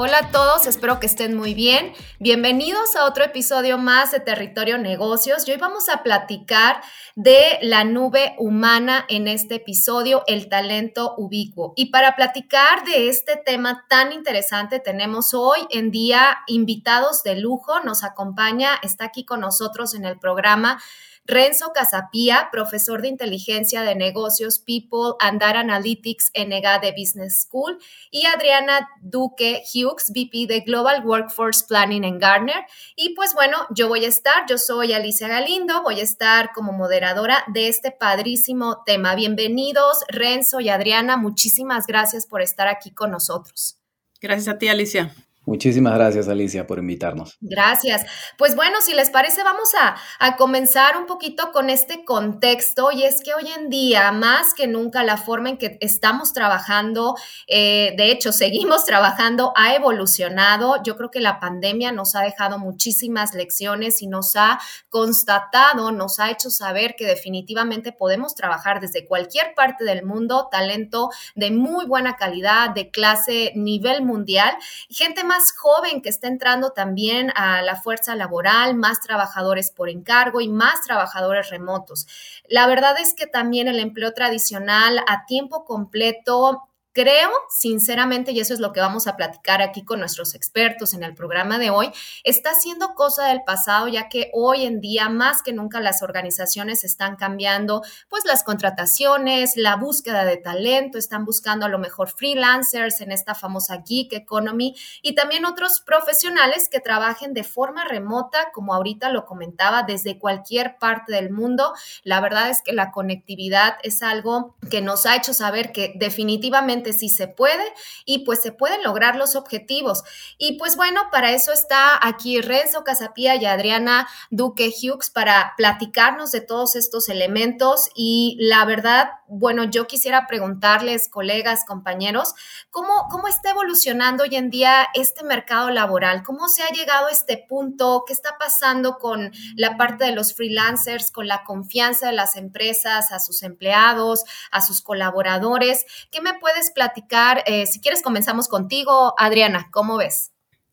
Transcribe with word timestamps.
Hola 0.00 0.18
a 0.18 0.30
todos, 0.30 0.68
espero 0.68 1.00
que 1.00 1.06
estén 1.06 1.36
muy 1.36 1.54
bien. 1.54 1.92
Bienvenidos 2.20 2.94
a 2.94 3.04
otro 3.04 3.24
episodio 3.24 3.78
más 3.78 4.12
de 4.12 4.20
Territorio 4.20 4.78
Negocios. 4.78 5.48
Y 5.48 5.50
hoy 5.50 5.56
vamos 5.56 5.88
a 5.88 6.04
platicar 6.04 6.82
de 7.16 7.58
la 7.62 7.82
nube 7.82 8.36
humana 8.38 9.04
en 9.08 9.26
este 9.26 9.56
episodio, 9.56 10.22
el 10.28 10.48
talento 10.48 11.16
ubicuo. 11.16 11.72
Y 11.74 11.86
para 11.86 12.14
platicar 12.14 12.84
de 12.84 13.08
este 13.08 13.42
tema 13.44 13.86
tan 13.88 14.12
interesante, 14.12 14.78
tenemos 14.78 15.34
hoy 15.34 15.66
en 15.70 15.90
día 15.90 16.44
invitados 16.46 17.24
de 17.24 17.34
lujo. 17.34 17.80
Nos 17.80 18.04
acompaña, 18.04 18.78
está 18.84 19.06
aquí 19.06 19.24
con 19.24 19.40
nosotros 19.40 19.94
en 19.94 20.04
el 20.04 20.16
programa 20.16 20.80
Renzo 21.28 21.72
Casapía, 21.74 22.48
profesor 22.50 23.02
de 23.02 23.08
inteligencia 23.08 23.82
de 23.82 23.94
negocios 23.94 24.58
People 24.58 25.14
and 25.20 25.38
Data 25.38 25.60
Analytics 25.60 26.30
en 26.32 26.52
EGADE 26.52 26.94
Business 26.98 27.42
School, 27.42 27.78
y 28.10 28.24
Adriana 28.24 28.88
Duque 29.02 29.62
Hughes, 29.62 30.08
VP 30.08 30.46
de 30.48 30.60
Global 30.60 31.04
Workforce 31.04 31.66
Planning 31.68 32.04
en 32.04 32.18
Gartner. 32.18 32.64
Y 32.96 33.14
pues 33.14 33.34
bueno, 33.34 33.58
yo 33.68 33.88
voy 33.88 34.06
a 34.06 34.08
estar, 34.08 34.46
yo 34.48 34.56
soy 34.56 34.94
Alicia 34.94 35.28
Galindo, 35.28 35.82
voy 35.82 36.00
a 36.00 36.04
estar 36.04 36.52
como 36.54 36.72
moderadora 36.72 37.44
de 37.48 37.68
este 37.68 37.90
padrísimo 37.90 38.82
tema. 38.86 39.14
Bienvenidos, 39.14 39.98
Renzo 40.08 40.60
y 40.60 40.70
Adriana, 40.70 41.18
muchísimas 41.18 41.86
gracias 41.86 42.26
por 42.26 42.40
estar 42.40 42.68
aquí 42.68 42.90
con 42.90 43.10
nosotros. 43.10 43.78
Gracias 44.22 44.48
a 44.48 44.58
ti, 44.58 44.68
Alicia. 44.68 45.14
Muchísimas 45.48 45.94
gracias, 45.94 46.28
Alicia, 46.28 46.66
por 46.66 46.78
invitarnos. 46.78 47.38
Gracias. 47.40 48.04
Pues 48.36 48.54
bueno, 48.54 48.82
si 48.82 48.92
les 48.92 49.08
parece, 49.08 49.42
vamos 49.42 49.70
a, 49.80 49.96
comenzar 50.36 50.98
un 50.98 51.06
poquito 51.06 51.52
con 51.52 51.70
este 51.70 52.04
contexto 52.04 52.92
y 52.92 53.04
es 53.04 53.22
que 53.22 53.32
hoy 53.32 53.48
en 53.56 53.70
día, 53.70 54.12
más 54.12 54.52
que 54.52 54.66
nunca, 54.66 55.02
la 55.04 55.16
forma 55.16 55.48
en 55.48 55.56
que 55.56 55.78
estamos 55.80 56.34
trabajando, 56.34 57.14
eh, 57.46 57.94
de 57.96 58.10
hecho, 58.10 58.30
seguimos 58.44 58.84
trabajando, 58.84 59.54
ha 59.56 59.74
evolucionado. 59.74 60.82
Yo 60.84 60.98
creo 60.98 61.10
que 61.10 61.20
la 61.20 61.40
pandemia 61.40 61.92
nos 61.92 62.14
ha 62.14 62.20
dejado 62.20 62.58
muchísimas 62.58 63.32
lecciones 63.32 64.02
y 64.02 64.06
nos 64.06 64.36
ha 64.36 64.60
constatado, 64.90 65.92
nos 65.92 66.20
ha 66.20 66.30
hecho 66.30 66.50
saber 66.50 66.94
que 66.94 67.06
definitivamente 67.06 67.92
podemos 67.92 68.34
trabajar 68.34 68.80
desde 68.80 69.06
cualquier 69.06 69.54
parte 69.54 69.84
del 69.84 70.04
mundo, 70.04 70.48
talento 70.50 71.08
de 71.34 71.50
muy 71.52 71.86
buena 71.86 72.16
calidad, 72.16 72.68
de 72.68 72.90
clase, 72.90 73.52
nivel 73.54 74.02
mundial, 74.02 74.54
gente 74.90 75.24
más 75.24 75.37
joven 75.56 76.02
que 76.02 76.08
está 76.08 76.28
entrando 76.28 76.70
también 76.70 77.32
a 77.34 77.62
la 77.62 77.76
fuerza 77.76 78.14
laboral, 78.14 78.74
más 78.74 79.00
trabajadores 79.00 79.70
por 79.70 79.88
encargo 79.88 80.40
y 80.40 80.48
más 80.48 80.82
trabajadores 80.82 81.50
remotos. 81.50 82.06
La 82.48 82.66
verdad 82.66 82.94
es 83.00 83.14
que 83.14 83.26
también 83.26 83.68
el 83.68 83.80
empleo 83.80 84.12
tradicional 84.12 85.02
a 85.06 85.26
tiempo 85.26 85.64
completo 85.64 86.67
Creo, 86.98 87.30
sinceramente, 87.48 88.32
y 88.32 88.40
eso 88.40 88.52
es 88.52 88.58
lo 88.58 88.72
que 88.72 88.80
vamos 88.80 89.06
a 89.06 89.14
platicar 89.14 89.62
aquí 89.62 89.84
con 89.84 90.00
nuestros 90.00 90.34
expertos 90.34 90.94
en 90.94 91.04
el 91.04 91.14
programa 91.14 91.56
de 91.56 91.70
hoy, 91.70 91.92
está 92.24 92.54
siendo 92.54 92.96
cosa 92.96 93.28
del 93.28 93.44
pasado, 93.44 93.86
ya 93.86 94.08
que 94.08 94.32
hoy 94.34 94.66
en 94.66 94.80
día 94.80 95.08
más 95.08 95.40
que 95.44 95.52
nunca 95.52 95.78
las 95.78 96.02
organizaciones 96.02 96.82
están 96.82 97.14
cambiando, 97.14 97.82
pues 98.08 98.24
las 98.24 98.42
contrataciones, 98.42 99.56
la 99.56 99.76
búsqueda 99.76 100.24
de 100.24 100.38
talento, 100.38 100.98
están 100.98 101.24
buscando 101.24 101.66
a 101.66 101.68
lo 101.68 101.78
mejor 101.78 102.10
freelancers 102.10 103.00
en 103.00 103.12
esta 103.12 103.36
famosa 103.36 103.80
gig 103.86 104.12
economy 104.12 104.74
y 105.00 105.14
también 105.14 105.44
otros 105.44 105.80
profesionales 105.80 106.68
que 106.68 106.80
trabajen 106.80 107.32
de 107.32 107.44
forma 107.44 107.84
remota, 107.84 108.50
como 108.52 108.74
ahorita 108.74 109.10
lo 109.10 109.24
comentaba, 109.24 109.84
desde 109.84 110.18
cualquier 110.18 110.78
parte 110.80 111.12
del 111.12 111.30
mundo. 111.30 111.74
La 112.02 112.20
verdad 112.20 112.50
es 112.50 112.60
que 112.60 112.72
la 112.72 112.90
conectividad 112.90 113.76
es 113.84 114.02
algo 114.02 114.56
que 114.68 114.80
nos 114.80 115.06
ha 115.06 115.14
hecho 115.14 115.32
saber 115.32 115.70
que 115.70 115.92
definitivamente 115.94 116.87
si 116.92 117.08
se 117.08 117.28
puede 117.28 117.64
y 118.04 118.24
pues 118.24 118.40
se 118.40 118.52
pueden 118.52 118.82
lograr 118.82 119.16
los 119.16 119.36
objetivos. 119.36 120.02
Y 120.38 120.58
pues 120.58 120.76
bueno, 120.76 121.02
para 121.10 121.32
eso 121.32 121.52
está 121.52 121.98
aquí 122.06 122.40
Renzo 122.40 122.84
Casapía 122.84 123.36
y 123.36 123.46
Adriana 123.46 124.08
Duque 124.30 124.70
Hughes 124.70 125.10
para 125.10 125.54
platicarnos 125.56 126.32
de 126.32 126.40
todos 126.40 126.76
estos 126.76 127.08
elementos 127.08 127.90
y 127.94 128.36
la 128.40 128.64
verdad, 128.64 129.10
bueno, 129.26 129.64
yo 129.64 129.86
quisiera 129.86 130.26
preguntarles, 130.26 131.08
colegas, 131.08 131.64
compañeros, 131.66 132.34
¿cómo, 132.70 133.08
cómo 133.10 133.28
está 133.28 133.50
evolucionando 133.50 134.24
hoy 134.24 134.36
en 134.36 134.50
día 134.50 134.88
este 134.94 135.24
mercado 135.24 135.70
laboral? 135.70 136.22
¿Cómo 136.22 136.48
se 136.48 136.62
ha 136.62 136.70
llegado 136.70 137.06
a 137.06 137.10
este 137.10 137.44
punto? 137.48 138.04
¿Qué 138.06 138.12
está 138.12 138.36
pasando 138.38 138.98
con 138.98 139.32
la 139.56 139.76
parte 139.76 140.04
de 140.04 140.12
los 140.12 140.34
freelancers, 140.34 141.10
con 141.10 141.26
la 141.26 141.44
confianza 141.44 142.06
de 142.06 142.12
las 142.12 142.36
empresas 142.36 143.12
a 143.12 143.20
sus 143.20 143.42
empleados, 143.42 144.24
a 144.50 144.60
sus 144.60 144.82
colaboradores? 144.82 145.84
¿Qué 146.10 146.20
me 146.20 146.34
puedes 146.38 146.70
platicar? 146.78 147.42
Eh, 147.46 147.66
si 147.66 147.80
quieres, 147.80 148.02
comenzamos 148.02 148.46
contigo, 148.46 149.14
Adriana, 149.18 149.68
¿cómo 149.72 149.96
ves? 149.96 150.30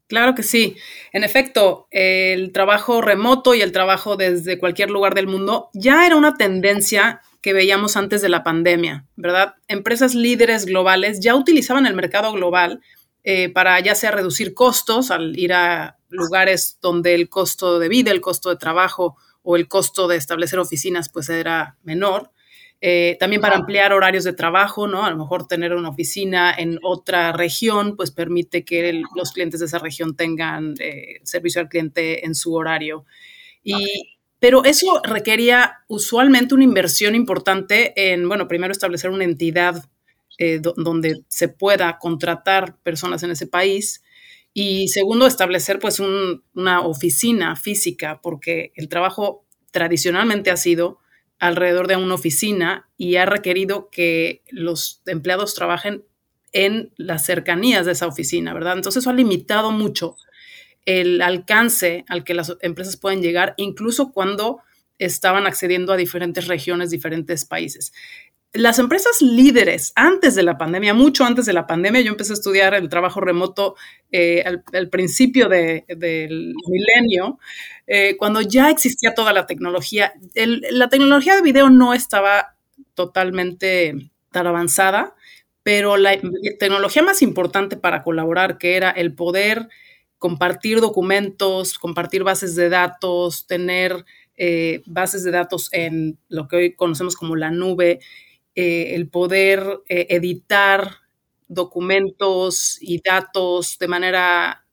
Claro 0.08 0.36
que 0.36 0.44
sí. 0.44 0.78
En 1.14 1.24
efecto, 1.24 1.88
el 1.90 2.52
trabajo 2.52 3.02
remoto 3.02 3.56
y 3.56 3.62
el 3.64 3.72
trabajo 3.72 4.18
desde 4.18 4.60
cualquier 4.60 4.92
lugar 4.92 5.16
del 5.16 5.26
mundo 5.26 5.70
ya 5.74 6.06
era 6.06 6.16
una 6.16 6.36
tendencia 6.36 7.22
que 7.42 7.54
veíamos 7.54 7.98
antes 7.98 8.22
de 8.22 8.30
la 8.30 8.44
pandemia, 8.44 9.08
¿verdad? 9.16 9.56
Empresas 9.68 10.14
líderes 10.14 10.68
globales 10.68 11.22
ya 11.22 11.34
utilizaban 11.34 11.88
el 11.88 11.96
mercado 11.96 12.32
global 12.34 12.82
eh, 13.24 13.50
para 13.50 13.80
ya 13.80 13.96
sea 13.96 14.12
reducir 14.12 14.54
costos 14.54 15.10
al 15.10 15.38
ir 15.40 15.54
a 15.54 15.98
lugares 16.10 16.78
donde 16.84 17.16
el 17.16 17.28
costo 17.28 17.80
de 17.80 17.90
vida, 17.90 18.12
el 18.12 18.22
costo 18.22 18.50
de 18.50 18.58
trabajo 18.58 19.18
o 19.42 19.56
el 19.56 19.68
costo 19.68 20.08
de 20.08 20.18
establecer 20.18 20.60
oficinas 20.60 21.10
pues 21.10 21.30
era 21.30 21.78
menor 21.82 22.30
eh, 22.82 23.18
también 23.20 23.42
para 23.42 23.56
ampliar 23.56 23.94
horarios 23.94 24.24
de 24.24 24.34
trabajo, 24.34 24.88
¿no? 24.88 25.06
A 25.06 25.10
lo 25.10 25.18
mejor 25.18 25.48
tener 25.48 25.74
una 25.74 25.90
oficina 25.90 26.54
en 26.56 26.78
otra 26.84 27.32
región, 27.32 27.96
pues 27.96 28.12
permite 28.12 28.64
que 28.66 29.02
los 29.16 29.32
clientes 29.32 29.60
de 29.60 29.66
esa 29.68 29.80
región 29.80 30.16
tengan 30.16 30.76
eh, 30.80 31.20
servicio 31.24 31.62
al 31.62 31.70
cliente 31.70 32.26
en 32.26 32.36
su 32.36 32.54
horario. 32.54 33.06
Y, 33.64 34.18
pero 34.40 34.64
eso 34.64 35.02
requería 35.04 35.80
usualmente 35.88 36.54
una 36.54 36.66
inversión 36.66 37.16
importante 37.16 37.94
en, 38.14 38.28
bueno, 38.28 38.48
primero 38.48 38.72
establecer 38.72 39.10
una 39.10 39.24
entidad 39.24 39.90
eh, 40.38 40.60
donde 40.60 41.24
se 41.30 41.48
pueda 41.48 41.98
contratar 41.98 42.78
personas 42.84 43.24
en 43.24 43.32
ese 43.32 43.48
país. 43.48 44.04
Y 44.54 44.90
segundo, 44.90 45.28
establecer 45.28 45.80
pues 45.80 46.00
una 46.00 46.82
oficina 46.82 47.56
física, 47.56 48.20
porque 48.22 48.74
el 48.76 48.90
trabajo 48.90 49.46
tradicionalmente 49.72 50.52
ha 50.52 50.58
sido 50.58 51.00
alrededor 51.40 51.88
de 51.88 51.96
una 51.98 52.16
oficina 52.16 52.90
y 52.98 53.16
ha 53.16 53.26
requerido 53.26 53.90
que 53.90 54.42
los 54.50 55.02
empleados 55.06 55.54
trabajen 55.56 56.04
en 56.52 56.94
las 56.96 57.26
cercanías 57.26 57.86
de 57.86 57.92
esa 57.92 58.08
oficina, 58.08 58.54
¿verdad? 58.54 58.78
Entonces 58.78 59.04
eso 59.04 59.10
ha 59.10 59.14
limitado 59.14 59.72
mucho 59.72 60.16
el 60.86 61.22
alcance 61.22 62.06
al 62.08 62.24
que 62.24 62.34
las 62.34 62.56
empresas 62.62 62.96
pueden 62.98 63.22
llegar, 63.22 63.54
incluso 63.58 64.12
cuando 64.12 64.62
estaban 64.98 65.46
accediendo 65.46 65.92
a 65.92 65.98
diferentes 65.98 66.48
regiones, 66.48 66.90
diferentes 66.90 67.44
países 67.44 67.92
las 68.56 68.80
empresas 68.80 69.22
líderes 69.22 69.92
antes 69.96 70.36
de 70.36 70.44
la 70.44 70.58
pandemia, 70.58 70.94
mucho 70.94 71.26
antes 71.26 71.46
de 71.46 71.54
la 71.54 71.68
pandemia, 71.68 72.02
yo 72.02 72.12
empecé 72.12 72.34
a 72.34 72.36
estudiar 72.36 72.74
el 72.74 72.90
trabajo 72.90 73.22
remoto 73.22 73.76
eh, 74.12 74.44
al, 74.46 74.90
principio 74.90 75.50
del 75.50 76.56
milenio, 76.68 77.40
eh, 77.88 78.16
cuando 78.18 78.42
ya 78.42 78.70
existía 78.70 79.14
toda 79.14 79.34
la 79.34 79.46
tecnología. 79.46 80.14
la 80.34 80.90
tecnología 80.90 81.36
de 81.36 81.42
video 81.42 81.70
no 81.70 81.94
estaba 81.94 82.56
totalmente 82.94 84.10
tan 84.32 84.48
avanzada, 84.48 85.16
pero 85.64 85.98
la 85.98 86.18
tecnología 86.60 87.04
más 87.04 87.22
importante 87.22 87.78
para 87.78 88.04
colaborar, 88.04 88.58
que 88.58 88.76
era 88.76 88.92
el 88.92 89.14
poder 89.14 89.68
compartir 90.18 90.80
documentos, 90.80 91.78
compartir 91.78 92.24
bases 92.24 92.56
de 92.56 92.70
datos, 92.70 93.48
tener 93.48 94.06
eh, 94.38 94.82
bases 94.86 95.24
de 95.24 95.32
datos 95.32 95.70
en 95.72 96.18
lo 96.30 96.48
que 96.48 96.56
hoy 96.56 96.74
conocemos 96.74 97.16
como 97.16 97.36
la 97.36 97.52
nube, 97.52 98.00
eh, 98.58 98.96
el 98.96 99.10
poder 99.10 99.82
eh, 99.90 100.08
editar 100.12 101.00
documentos 101.50 102.78
y 102.80 103.02
datos 103.02 103.78
de 103.78 103.88
manera 103.90 104.66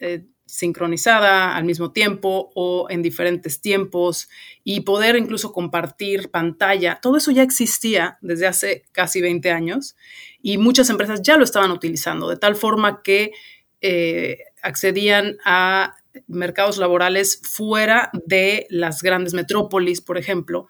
eh, 0.00 0.24
sincronizada 0.44 1.56
al 1.56 1.64
mismo 1.64 1.92
tiempo 1.92 2.50
o 2.56 2.88
en 2.90 3.00
diferentes 3.00 3.60
tiempos 3.60 4.28
y 4.64 4.80
poder 4.80 5.14
incluso 5.16 5.52
compartir 5.52 6.32
pantalla. 6.32 6.98
Todo 7.00 7.16
eso 7.16 7.30
ya 7.30 7.44
existía 7.44 8.18
desde 8.22 8.48
hace 8.48 8.82
casi 8.90 9.20
20 9.20 9.52
años 9.52 9.94
y 10.42 10.58
muchas 10.58 10.90
empresas 10.90 11.22
ya 11.22 11.36
lo 11.36 11.44
estaban 11.44 11.70
utilizando, 11.70 12.28
de 12.28 12.36
tal 12.36 12.56
forma 12.56 13.02
que 13.02 13.30
accedían 14.62 15.38
a 15.44 15.96
mercados 16.28 16.78
laborales 16.78 17.40
fuera 17.42 18.10
de 18.26 18.66
las 18.70 19.02
grandes 19.02 19.34
metrópolis, 19.34 20.00
por 20.00 20.18
ejemplo, 20.18 20.68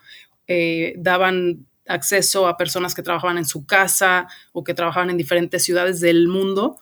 daban 0.97 1.67
acceso 1.93 2.47
a 2.47 2.57
personas 2.57 2.95
que 2.95 3.03
trabajaban 3.03 3.39
en 3.39 3.45
su 3.45 3.67
casa 3.67 4.29
o 4.53 4.65
que 4.65 4.75
trabajaban 4.75 5.11
en 5.11 5.17
diferentes 5.17 5.63
ciudades 5.63 6.01
del 6.01 6.29
mundo. 6.29 6.79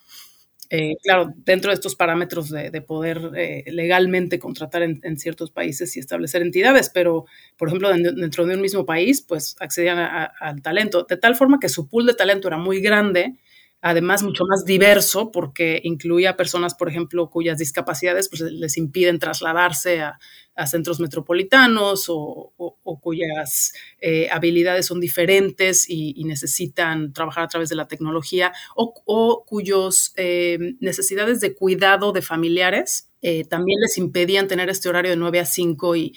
Eh, 0.73 0.95
claro, 1.03 1.33
dentro 1.37 1.71
de 1.71 1.75
estos 1.75 1.97
parámetros 1.97 2.49
de, 2.49 2.81
poder 2.81 3.33
eh, 3.37 3.65
legalmente 3.67 4.39
contratar 4.39 4.83
en, 4.83 5.19
ciertos 5.19 5.51
países 5.51 5.97
y 5.97 6.01
establecer 6.01 6.43
entidades, 6.43 6.91
pero, 6.95 7.27
por 7.57 7.69
ejemplo, 7.69 7.91
dentro 7.93 8.47
de 8.47 8.55
un 8.55 8.61
mismo 8.61 8.87
país, 8.87 9.21
pues 9.21 9.57
accedían 9.59 9.99
al 9.99 10.63
talento, 10.63 11.05
de 11.09 11.17
tal 11.17 11.35
forma 11.35 11.59
que 11.59 11.69
su 11.69 11.89
pool 11.89 12.07
de 12.07 12.15
talento 12.15 12.47
era 12.47 12.57
muy 12.57 12.81
grande 12.81 13.35
además 13.83 14.23
mucho 14.23 14.45
más 14.45 14.65
diverso 14.65 15.31
porque 15.31 15.81
incluía 15.85 16.37
personas, 16.37 16.75
por 16.75 16.89
ejemplo, 16.89 17.31
cuyas 17.31 17.59
discapacidades 17.59 18.29
pues, 18.29 18.43
les 18.43 18.77
impiden 18.77 19.19
trasladarse 19.19 20.03
a, 20.03 20.19
centros 20.67 21.01
metropolitanos 21.01 22.05
o, 22.09 22.53
cuyas 23.01 23.73
eh, 23.99 24.29
habilidades 24.31 24.85
son 24.85 25.01
diferentes 25.01 25.89
y, 25.89 26.23
necesitan 26.25 27.15
trabajar 27.15 27.45
a 27.45 27.49
través 27.49 27.71
de 27.71 27.77
la 27.77 27.89
tecnología 27.89 28.53
o, 28.77 29.45
cuyos 29.47 30.13
eh, 30.17 30.59
necesidades 30.81 31.41
de 31.41 31.55
cuidado 31.55 32.13
de 32.13 32.21
familiares 32.21 33.09
eh, 33.23 33.47
también 33.47 33.81
les 33.81 33.97
impedían 33.97 34.49
tener 34.49 34.69
este 34.69 34.91
horario 34.91 35.13
de 35.13 35.17
9 35.17 35.41
a 35.41 35.47
5 35.47 35.97
y 35.97 36.15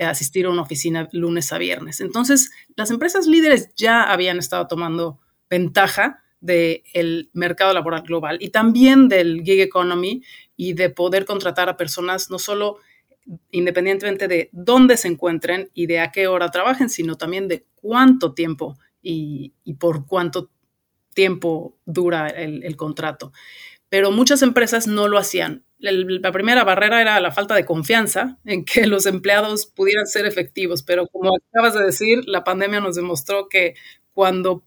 asistir 0.00 0.46
a 0.46 0.50
una 0.50 0.62
oficina 0.62 1.10
lunes 1.12 1.52
a 1.52 1.58
viernes. 1.58 2.00
Entonces, 2.00 2.50
las 2.76 2.90
empresas 2.90 3.26
líderes 3.26 3.74
ya 3.76 4.04
habían 4.04 4.38
estado 4.38 4.68
tomando 4.68 5.20
ventaja 5.50 6.21
del 6.42 7.30
mercado 7.32 7.72
laboral 7.72 8.02
global 8.02 8.36
y 8.40 8.50
también 8.50 9.08
del 9.08 9.42
gig 9.44 9.60
economy 9.60 10.22
y 10.56 10.74
de 10.74 10.90
poder 10.90 11.24
contratar 11.24 11.68
a 11.68 11.76
personas 11.76 12.30
no 12.30 12.38
solo 12.38 12.78
independientemente 13.52 14.26
de 14.26 14.48
dónde 14.52 14.96
se 14.96 15.08
encuentren 15.08 15.70
y 15.72 15.86
de 15.86 16.00
a 16.00 16.10
qué 16.10 16.26
hora 16.26 16.50
trabajen, 16.50 16.90
sino 16.90 17.16
también 17.16 17.46
de 17.46 17.64
cuánto 17.76 18.34
tiempo 18.34 18.76
y, 19.00 19.52
por 19.78 20.06
cuánto 20.06 20.50
tiempo 21.14 21.76
dura 21.84 22.26
el, 22.28 22.76
contrato. 22.76 23.32
Pero 23.88 24.10
muchas 24.10 24.42
empresas 24.42 24.88
no 24.88 25.06
lo 25.06 25.18
hacían. 25.18 25.64
la 25.78 26.32
primera 26.32 26.64
barrera 26.64 27.00
era 27.00 27.20
la 27.20 27.30
falta 27.30 27.54
de 27.54 27.64
confianza 27.64 28.38
en 28.44 28.64
que 28.64 28.86
los 28.88 29.06
empleados 29.06 29.66
pudieran 29.66 30.06
ser 30.06 30.26
efectivos, 30.26 30.82
pero 30.82 31.06
como 31.06 31.30
acabas 31.36 31.74
de 31.74 31.84
decir, 31.84 32.26
la 32.26 32.42
pandemia 32.42 32.80
nos 32.80 32.96
demostró 32.96 33.48
que 33.48 33.74
cuando 34.12 34.64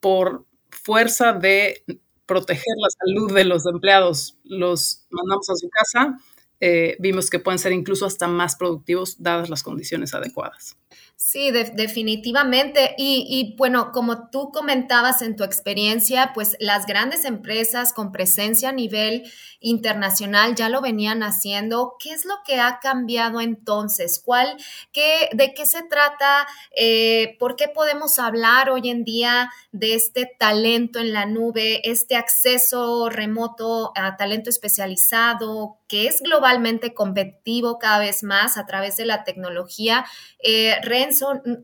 por 0.00 0.46
fuerza 0.70 1.32
de 1.32 1.84
proteger 2.26 2.74
la 2.76 2.88
salud 2.90 3.34
de 3.34 3.44
los 3.44 3.66
empleados 3.66 4.38
los 4.44 5.06
mandamos 5.10 5.48
a 5.50 5.56
su 5.56 5.68
casa, 5.70 6.18
eh, 6.60 6.96
vimos 6.98 7.30
que 7.30 7.38
pueden 7.38 7.58
ser 7.58 7.72
incluso 7.72 8.04
hasta 8.04 8.28
más 8.28 8.56
productivos 8.56 9.22
dadas 9.22 9.48
las 9.48 9.62
condiciones 9.62 10.12
adecuadas. 10.14 10.76
Sí, 11.20 11.50
definitivamente. 11.50 12.94
Y, 12.96 13.56
bueno, 13.58 13.90
como 13.90 14.30
tú 14.30 14.52
comentabas 14.52 15.20
en 15.20 15.34
tu 15.34 15.42
experiencia, 15.42 16.30
pues 16.32 16.56
las 16.60 16.86
grandes 16.86 17.24
empresas 17.24 17.92
con 17.92 18.12
presencia 18.12 18.68
a 18.68 18.72
nivel 18.72 19.24
internacional 19.58 20.54
ya 20.54 20.68
lo 20.68 20.80
venían 20.80 21.24
haciendo. 21.24 21.96
¿Qué 21.98 22.12
es 22.12 22.24
lo 22.24 22.34
que 22.46 22.60
ha 22.60 22.78
cambiado 22.78 23.40
entonces? 23.40 24.22
¿Cuál, 24.24 24.56
qué, 24.92 25.28
¿De 25.32 25.54
qué 25.54 25.66
se 25.66 25.82
trata? 25.82 26.46
Eh, 26.76 27.36
¿Por 27.40 27.56
qué 27.56 27.66
podemos 27.66 28.20
hablar 28.20 28.70
hoy 28.70 28.88
en 28.88 29.02
día 29.02 29.50
de 29.72 29.94
este 29.94 30.30
talento 30.38 31.00
en 31.00 31.12
la 31.12 31.26
nube, 31.26 31.80
este 31.82 32.14
acceso 32.14 33.08
remoto 33.10 33.90
a 33.96 34.16
talento 34.16 34.50
especializado 34.50 35.80
que 35.88 36.06
es 36.06 36.20
globalmente 36.20 36.92
competitivo 36.92 37.78
cada 37.78 37.98
vez 37.98 38.22
más 38.22 38.56
a 38.56 38.66
través 38.66 38.96
de 38.98 39.06
la 39.06 39.24
tecnología? 39.24 40.04
Eh, 40.40 40.76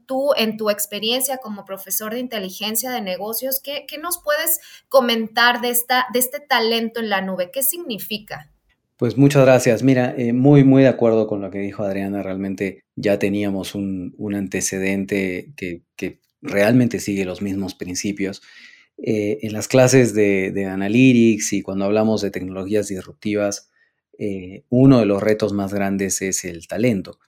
Tú 0.06 0.30
en 0.36 0.56
tu 0.56 0.70
experiencia 0.70 1.38
como 1.38 1.64
profesor 1.64 2.12
de 2.12 2.20
inteligencia 2.20 2.90
de 2.90 3.00
negocios, 3.00 3.60
¿qué, 3.62 3.86
nos 4.02 4.18
puedes 4.22 4.60
comentar 4.88 5.60
de, 5.60 5.70
esta, 5.70 6.06
de 6.12 6.18
este 6.18 6.40
talento 6.40 7.00
en 7.00 7.08
la 7.08 7.20
nube? 7.20 7.50
¿Qué 7.52 7.62
significa? 7.62 8.50
Pues 8.96 9.16
muchas 9.16 9.44
gracias. 9.44 9.82
Mira, 9.82 10.14
eh, 10.16 10.32
muy, 10.32 10.64
muy 10.64 10.82
de 10.82 10.88
acuerdo 10.88 11.26
con 11.26 11.40
lo 11.40 11.50
que 11.50 11.58
dijo 11.58 11.82
Adriana. 11.82 12.22
Realmente 12.22 12.84
ya 12.96 13.18
teníamos 13.18 13.74
un, 13.74 14.14
antecedente 14.34 15.52
que, 15.56 15.82
realmente 16.46 17.00
sigue 17.00 17.24
los 17.24 17.40
mismos 17.40 17.74
principios. 17.74 18.42
Eh, 18.98 19.38
en 19.42 19.54
las 19.54 19.66
clases 19.66 20.14
de, 20.14 20.68
Analytics 20.70 21.54
y 21.54 21.62
cuando 21.62 21.86
hablamos 21.86 22.20
de 22.20 22.30
tecnologías 22.30 22.88
disruptivas, 22.88 23.70
eh, 24.18 24.64
uno 24.68 25.00
de 25.00 25.06
los 25.06 25.22
retos 25.22 25.52
más 25.52 25.72
grandes 25.72 26.22
es 26.22 26.44
el 26.44 26.68
talento 26.68 27.18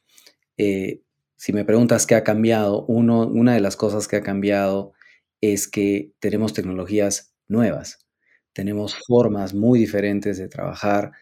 si 1.36 1.52
me 1.52 1.64
preguntas 1.64 2.06
qué 2.06 2.14
ha 2.14 2.24
cambiado, 2.24 2.84
uno, 2.86 3.26
una 3.26 3.54
de 3.54 3.60
las 3.60 3.76
cosas 3.76 4.08
que 4.08 4.16
ha 4.16 4.22
cambiado 4.22 4.92
es 5.40 5.68
que 5.68 6.12
tenemos 6.18 6.52
tecnologías 6.52 7.34
nuevas, 7.48 8.06
tenemos 8.52 8.96
formas 9.06 9.54
muy 9.54 9.78
diferentes 9.78 10.38
de 10.38 10.48
trabajar, 10.48 11.12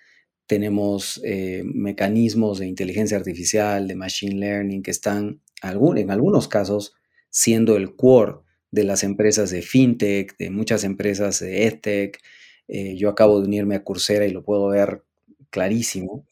tenemos 0.46 1.20
eh, 1.24 1.62
mecanismos 1.64 2.58
de 2.58 2.66
inteligencia 2.66 3.16
artificial, 3.16 3.88
de 3.88 3.96
machine 3.96 4.36
learning, 4.36 4.82
que 4.82 4.90
están 4.90 5.40
en 5.62 6.10
algunos 6.10 6.48
casos 6.48 6.94
siendo 7.30 7.76
el 7.76 7.96
core 7.96 8.34
de 8.70 8.84
las 8.84 9.02
empresas 9.02 9.50
de 9.50 9.62
fintech, 9.62 10.36
de 10.36 10.50
muchas 10.50 10.84
empresas 10.84 11.40
de 11.40 11.66
edtech. 11.66 12.18
Eh, 12.68 12.96
yo 12.96 13.08
acabo 13.08 13.40
de 13.40 13.46
unirme 13.46 13.76
a 13.76 13.84
Coursera 13.84 14.26
y 14.26 14.30
lo 14.30 14.44
puedo 14.44 14.68
ver 14.68 15.02
clarísimo. 15.50 16.26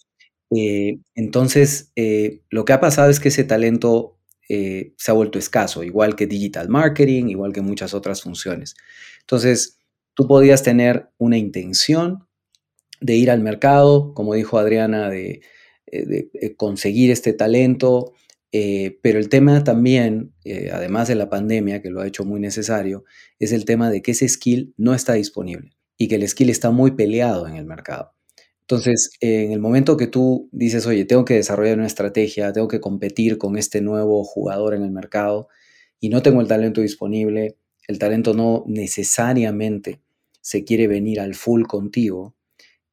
Eh, 0.55 0.99
entonces, 1.15 1.93
eh, 1.97 2.43
lo 2.51 2.65
que 2.65 2.73
ha 2.73 2.81
pasado 2.81 3.11
es 3.11 3.21
que 3.21 3.29
ese 3.29 3.45
talento 3.45 4.19
eh, 4.49 4.93
se 4.99 5.11
ha 5.11 5.15
vuelto 5.15 5.39
escaso, 5.39 5.83
igual 5.83 6.15
que 6.15 6.27
digital 6.27 6.69
marketing, 6.69 7.27
igual 7.29 7.53
que 7.53 7.63
muchas 7.63 7.95
otras 7.95 8.23
funciones. 8.23 8.75
Entonces, 9.21 9.79
tú 10.15 10.27
podías 10.29 10.63
tener 10.63 11.09
una 11.17 11.39
intención 11.39 12.27
de 13.01 13.17
ir 13.17 13.31
al 13.31 13.41
mercado, 13.41 14.13
como 14.15 14.35
dijo 14.35 14.59
Adriana, 14.59 15.09
de, 15.11 15.41
conseguir 16.57 17.11
este 17.11 17.35
talento, 17.35 18.15
pero 18.51 19.19
el 19.19 19.29
tema 19.29 19.63
también, 19.63 20.33
además 20.73 21.09
de 21.09 21.17
la 21.17 21.29
pandemia, 21.29 21.83
que 21.83 21.91
lo 21.91 22.01
ha 22.01 22.07
hecho 22.07 22.25
muy 22.25 22.41
necesario, 22.41 23.05
es 23.39 23.53
el 23.53 23.67
tema 23.67 23.91
de 23.91 24.01
que 24.01 24.13
ese 24.13 24.27
skill 24.27 24.73
no 24.79 24.95
está 24.95 25.15
disponible 25.15 25.73
y 25.99 26.09
que 26.09 26.15
el 26.15 26.27
skill 26.27 26.49
está 26.49 26.71
muy 26.71 26.93
peleado 26.93 27.47
en 27.47 27.57
el 27.57 27.67
mercado. 27.67 28.15
Entonces, 28.63 29.11
en 29.21 29.53
el 29.53 29.61
momento 29.61 29.97
que 29.97 30.07
tú 30.07 30.49
dices, 30.53 30.87
oye, 30.87 31.05
tengo 31.05 31.25
que 31.25 31.35
desarrollar 31.35 31.79
una 31.79 31.87
estrategia, 31.87 32.53
tengo 32.53 32.69
que 32.69 32.81
competir 32.81 33.37
con 33.39 33.59
este 33.59 33.81
nuevo 33.81 34.25
jugador 34.25 34.75
en 34.75 34.83
el 34.83 34.91
mercado 34.91 35.49
y 36.01 36.09
no 36.09 36.23
tengo 36.23 36.41
el 36.41 36.49
talento 36.49 36.81
disponible, 36.81 37.57
el 37.89 37.99
talento 37.99 38.35
no 38.35 38.65
necesariamente 38.67 40.01
se 40.41 40.65
quiere 40.65 40.87
venir 40.87 41.21
al 41.21 41.35
full 41.35 41.65
contigo, 41.65 42.35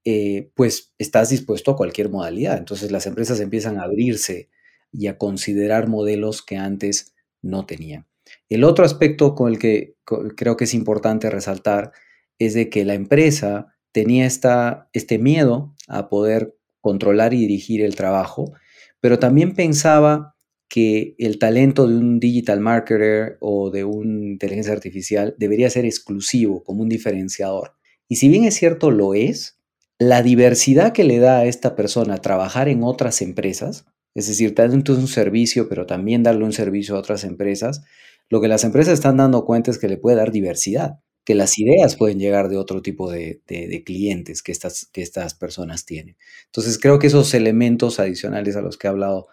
eh, 0.05 0.49
pues 0.55 0.93
estás 0.97 1.29
dispuesto 1.29 1.71
a 1.71 1.77
cualquier 1.77 2.09
modalidad. 2.09 2.57
Entonces 2.57 2.91
las 2.91 3.05
empresas 3.05 3.39
empiezan 3.39 3.77
a 3.77 3.83
abrirse 3.83 4.49
y 4.91 5.07
a 5.07 5.17
considerar 5.17 5.87
modelos 5.87 6.41
que 6.41 6.57
antes 6.57 7.13
no 7.41 7.65
tenían. 7.65 8.05
El 8.49 8.63
otro 8.63 8.85
aspecto 8.85 9.35
con 9.35 9.51
el 9.51 9.59
que 9.59 9.95
creo 10.35 10.57
que 10.57 10.63
es 10.63 10.73
importante 10.73 11.29
resaltar 11.29 11.91
es 12.39 12.53
de 12.53 12.69
que 12.69 12.85
la 12.85 12.95
empresa 12.95 13.75
tenía 13.91 14.25
esta, 14.25 14.89
este 14.93 15.17
miedo 15.17 15.73
a 15.87 16.09
poder 16.09 16.55
controlar 16.81 17.33
y 17.33 17.39
dirigir 17.39 17.81
el 17.81 17.95
trabajo, 17.95 18.53
pero 18.99 19.19
también 19.19 19.53
pensaba 19.53 20.35
que 20.67 21.15
el 21.17 21.39
talento 21.39 21.87
de 21.87 21.95
un 21.95 22.19
digital 22.19 22.59
marketer 22.59 23.37
o 23.41 23.71
de 23.71 23.83
una 23.83 24.27
inteligencia 24.27 24.71
artificial 24.71 25.35
debería 25.37 25.69
ser 25.69 25.85
exclusivo, 25.85 26.63
como 26.63 26.83
un 26.83 26.89
diferenciador. 26.89 27.73
Y 28.07 28.17
si 28.17 28.29
bien 28.29 28.43
es 28.43 28.55
cierto, 28.55 28.91
lo 28.91 29.15
es, 29.15 29.57
la 29.97 30.21
diversidad 30.21 30.93
que 30.93 31.03
le 31.03 31.19
da 31.19 31.39
a 31.39 31.45
esta 31.45 31.75
persona 31.75 32.19
trabajar 32.19 32.69
en 32.69 32.83
otras 32.83 33.21
empresas, 33.21 33.85
es 34.13 34.27
decir, 34.27 34.53
darle 34.53 34.75
un 34.75 35.07
servicio, 35.07 35.67
pero 35.69 35.85
también 35.85 36.23
darle 36.23 36.45
un 36.45 36.53
servicio 36.53 36.95
a 36.95 36.99
otras 36.99 37.23
empresas, 37.23 37.81
lo 38.29 38.39
que 38.39 38.47
las 38.47 38.63
empresas 38.63 38.93
están 38.93 39.17
dando 39.17 39.45
cuenta 39.45 39.71
es 39.71 39.79
que 39.79 39.87
le 39.87 39.97
puede 39.97 40.17
dar 40.17 40.31
diversidad 40.31 40.99
que 41.29 41.35
las 41.35 41.59
ideas 41.59 41.95
pueden 41.95 42.17
llegar 42.17 42.49
de 42.49 42.57
otro 42.57 42.81
tipo 42.81 43.11
de, 43.11 43.43
clientes 43.85 44.41
que 44.41 44.51
estas, 44.51 44.87
que 44.91 45.03
estas 45.03 45.35
personas 45.35 45.85
tienen. 45.85 46.17
Entonces 46.47 46.79
creo 46.79 46.97
que 46.97 47.05
esos 47.05 47.35
elementos 47.35 47.99
adicionales 47.99 48.55
a 48.55 48.61
los 48.61 48.79
que 48.79 48.87
ha 48.87 48.89
hablado 48.89 49.27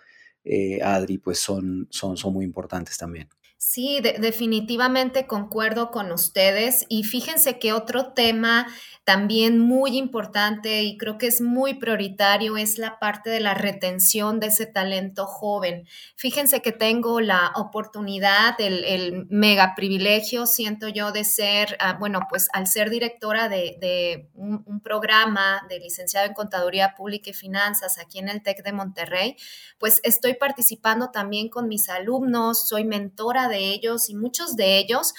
eh, 0.45 0.83
Adri, 0.83 1.17
pues 1.17 1.39
son, 1.39 1.89
son, 1.89 2.19
son 2.19 2.35
muy 2.35 2.45
importantes 2.45 2.99
también. 2.99 3.31
Sí, 3.59 4.01
definitivamente 4.01 5.27
concuerdo 5.27 5.91
con 5.91 6.13
ustedes 6.13 6.85
y 6.89 7.05
fíjense 7.05 7.59
que 7.59 7.73
otro 7.73 8.13
tema 8.13 8.67
también 9.07 9.61
muy 9.61 9.97
importante 9.97 10.83
y 10.83 10.99
creo 10.99 11.17
que 11.17 11.29
es 11.29 11.41
muy 11.41 11.75
prioritario 11.75 12.57
es 12.57 12.77
la 12.77 12.99
parte 12.99 13.31
de 13.31 13.39
la 13.39 13.55
retención 13.55 14.41
de 14.41 14.49
ese 14.49 14.67
talento 14.67 15.27
joven. 15.27 15.87
Fíjense 16.17 16.61
que 16.61 16.73
tengo 16.73 17.21
la 17.21 17.53
oportunidad, 17.55 18.61
el, 18.61 19.27
mega 19.31 19.75
privilegio, 19.77 20.45
siento 20.47 20.89
yo, 20.89 21.13
de 21.13 21.23
ser, 21.23 21.77
ah, 21.79 21.97
bueno, 22.01 22.23
pues 22.29 22.49
al 22.53 22.67
ser 22.67 22.91
directora 22.91 23.49
de, 23.49 24.29
un, 24.35 24.65
un, 24.67 24.81
programa 24.81 25.63
de 25.69 25.79
licenciado 25.79 26.27
en 26.27 26.35
Contaduría 26.35 26.95
Pública 26.97 27.31
y 27.31 27.33
Finanzas 27.33 27.99
aquí 27.99 28.19
en 28.19 28.29
el 28.29 28.43
TEC 28.43 28.65
de 28.65 28.73
Monterrey, 28.73 29.37
pues 29.79 30.01
estoy 30.03 30.35
participando 30.35 31.11
también 31.13 31.49
con 31.49 31.69
mis 31.69 31.89
alumnos, 31.89 32.67
soy 32.67 32.85
mentora 32.85 33.46
de 33.49 33.73
ellos 33.73 34.09
y 34.09 34.15
muchos 34.15 34.57
de 34.57 34.79
ellos 34.79 35.15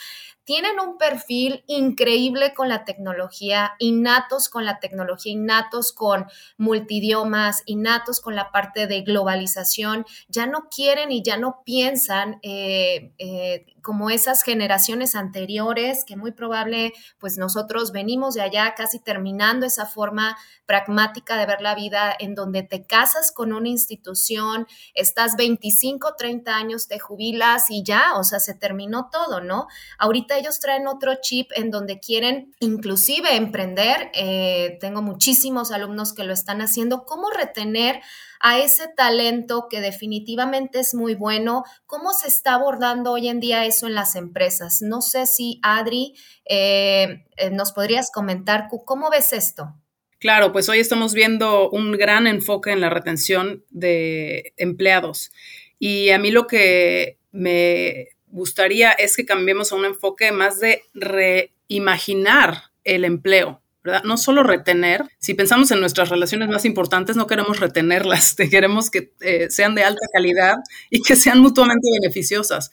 tienen 0.47 0.79
un 0.79 0.97
perfil 0.97 1.65
increíble 1.67 2.53
con 2.53 2.69
la 2.69 2.85
tecnología, 2.85 3.73
innatos 3.79 4.47
con 4.47 4.63
la 4.63 4.79
tecnología, 4.79 5.33
innatos 5.33 5.91
con 5.91 6.25
multidiomas, 6.57 7.63
innatos 7.65 8.21
con 8.21 8.33
la 8.33 8.49
parte 8.49 8.87
de 8.87 9.01
globalización, 9.01 10.05
ya 10.29 10.47
no 10.47 10.69
quieren 10.73 11.11
y 11.11 11.21
ya 11.21 11.35
no 11.35 11.63
piensan 11.65 12.39
eh, 12.43 13.11
eh, 13.17 13.65
como 13.81 14.09
esas 14.09 14.41
generaciones 14.43 15.15
anteriores, 15.15 16.05
que 16.05 16.15
muy 16.15 16.31
probable, 16.31 16.93
pues 17.19 17.37
nosotros 17.37 17.91
venimos 17.91 18.33
de 18.33 18.41
allá 18.41 18.73
casi 18.75 18.99
terminando 18.99 19.65
esa 19.65 19.85
forma 19.85 20.37
pragmática 20.65 21.37
de 21.37 21.45
ver 21.45 21.61
la 21.61 21.75
vida 21.75 22.13
en 22.19 22.35
donde 22.35 22.63
te 22.63 22.85
casas 22.85 23.31
con 23.33 23.53
una 23.53 23.69
institución, 23.69 24.67
estás 24.93 25.35
25, 25.37 26.15
30 26.17 26.55
años, 26.55 26.87
te 26.87 26.99
jubilas 26.99 27.69
y 27.69 27.83
ya, 27.83 28.15
o 28.15 28.23
sea, 28.23 28.39
se 28.39 28.53
terminó 28.53 29.09
todo, 29.09 29.41
¿no? 29.41 29.67
Ahorita 29.97 30.36
ellos 30.37 30.59
traen 30.59 30.87
otro 30.87 31.15
chip 31.21 31.51
en 31.55 31.71
donde 31.71 31.99
quieren 31.99 32.53
inclusive 32.59 33.35
emprender. 33.35 34.11
Eh, 34.13 34.77
tengo 34.79 35.01
muchísimos 35.01 35.71
alumnos 35.71 36.13
que 36.13 36.23
lo 36.23 36.33
están 36.33 36.61
haciendo. 36.61 37.05
¿Cómo 37.05 37.29
retener 37.29 38.01
a 38.39 38.59
ese 38.59 38.87
talento 38.95 39.67
que 39.69 39.81
definitivamente 39.81 40.79
es 40.79 40.93
muy 40.93 41.15
bueno. 41.15 41.63
¿Cómo 41.85 42.13
se 42.13 42.27
está 42.27 42.53
abordando 42.53 43.11
hoy 43.11 43.27
en 43.27 43.39
día 43.39 43.65
eso 43.65 43.87
en 43.87 43.95
las 43.95 44.15
empresas? 44.15 44.81
No 44.81 45.01
sé 45.01 45.25
si 45.25 45.59
Adri 45.63 46.15
eh, 46.45 47.25
eh, 47.37 47.49
nos 47.51 47.71
podrías 47.71 48.11
comentar 48.11 48.67
cómo 48.85 49.09
ves 49.09 49.33
esto. 49.33 49.75
Claro, 50.19 50.51
pues 50.51 50.67
hoy 50.67 50.79
estamos 50.79 51.13
viendo 51.13 51.69
un 51.69 51.91
gran 51.91 52.25
enfoque 52.25 52.71
en 52.71 52.81
la 52.81 52.89
retención 52.89 53.63
de 53.69 54.53
empleados. 54.57 55.31
Y 55.77 56.09
a 56.09 56.17
mí 56.17 56.31
lo 56.31 56.47
que 56.47 57.19
me 57.31 58.07
gustaría 58.37 58.91
es 58.91 59.17
que 59.17 59.25
cambiemos 59.25 59.71
a 59.71 59.75
un 59.75 59.85
enfoque 59.85 60.31
más 60.31 60.59
de 60.59 60.83
reimaginar 60.93 62.63
el 62.85 63.03
empleo. 63.03 63.61
No 64.03 64.17
solo 64.17 64.43
retener, 64.43 65.05
si 65.17 65.33
pensamos 65.33 65.71
en 65.71 65.79
nuestras 65.79 66.09
relaciones 66.09 66.49
más 66.49 66.65
importantes, 66.65 67.15
no 67.15 67.25
queremos 67.25 67.59
retenerlas, 67.59 68.35
queremos 68.51 68.89
que 68.89 69.13
eh, 69.21 69.47
sean 69.49 69.75
de 69.75 69.83
alta 69.83 70.05
calidad 70.13 70.57
y 70.89 71.01
que 71.01 71.15
sean 71.15 71.39
mutuamente 71.39 71.87
beneficiosas. 72.01 72.69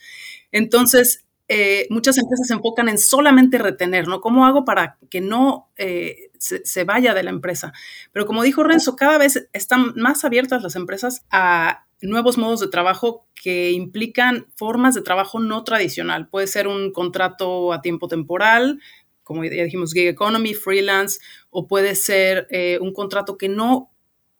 Entonces, 0.51 1.25
eh, 1.47 1.87
muchas 1.91 2.19
empresas 2.19 2.49
se 2.49 2.55
enfocan 2.55 2.89
en 2.89 2.99
solamente 2.99 3.59
retener, 3.59 4.09
¿no? 4.09 4.21
¿Cómo 4.21 4.45
hago 4.45 4.65
para 4.65 4.99
que 5.09 5.21
no 5.21 5.71
eh, 5.77 6.31
se, 6.39 6.65
se, 6.65 6.85
vaya 6.85 7.15
de 7.15 7.23
la 7.23 7.31
empresa? 7.31 7.73
Pero 8.13 8.27
como 8.27 8.43
dijo 8.43 8.65
Renzo, 8.65 8.97
cada 8.97 9.19
vez 9.19 9.49
están 9.53 9.93
más 9.95 10.25
abiertas 10.25 10.63
las 10.63 10.75
empresas 10.75 11.25
a 11.31 11.85
nuevos 12.09 12.39
modos 12.39 12.61
de 12.61 12.69
trabajo 12.69 13.27
que 13.35 13.73
implican 13.73 14.47
formas 14.57 14.95
de 14.95 15.03
trabajo 15.03 15.41
no 15.41 15.65
tradicional. 15.65 16.29
Puede 16.29 16.47
ser 16.47 16.69
un 16.69 16.93
contrato 16.93 17.73
a 17.73 17.83
tiempo 17.83 18.09
temporal, 18.09 18.81
como 19.23 19.45
ya 19.45 19.65
dijimos, 19.65 19.93
gig 19.93 20.09
economy, 20.09 20.55
freelance, 20.55 21.19
o 21.51 21.67
puede 21.67 21.95
ser 21.95 22.47
eh, 22.51 22.79
un 22.81 22.93
contrato 22.93 23.37
que 23.39 23.49
no 23.49 23.91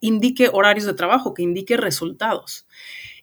indique 0.01 0.51
horarios 0.53 0.87
de 0.87 0.95
trabajo, 0.95 1.35
que 1.35 1.43
indique 1.43 1.77
resultados. 1.77 2.67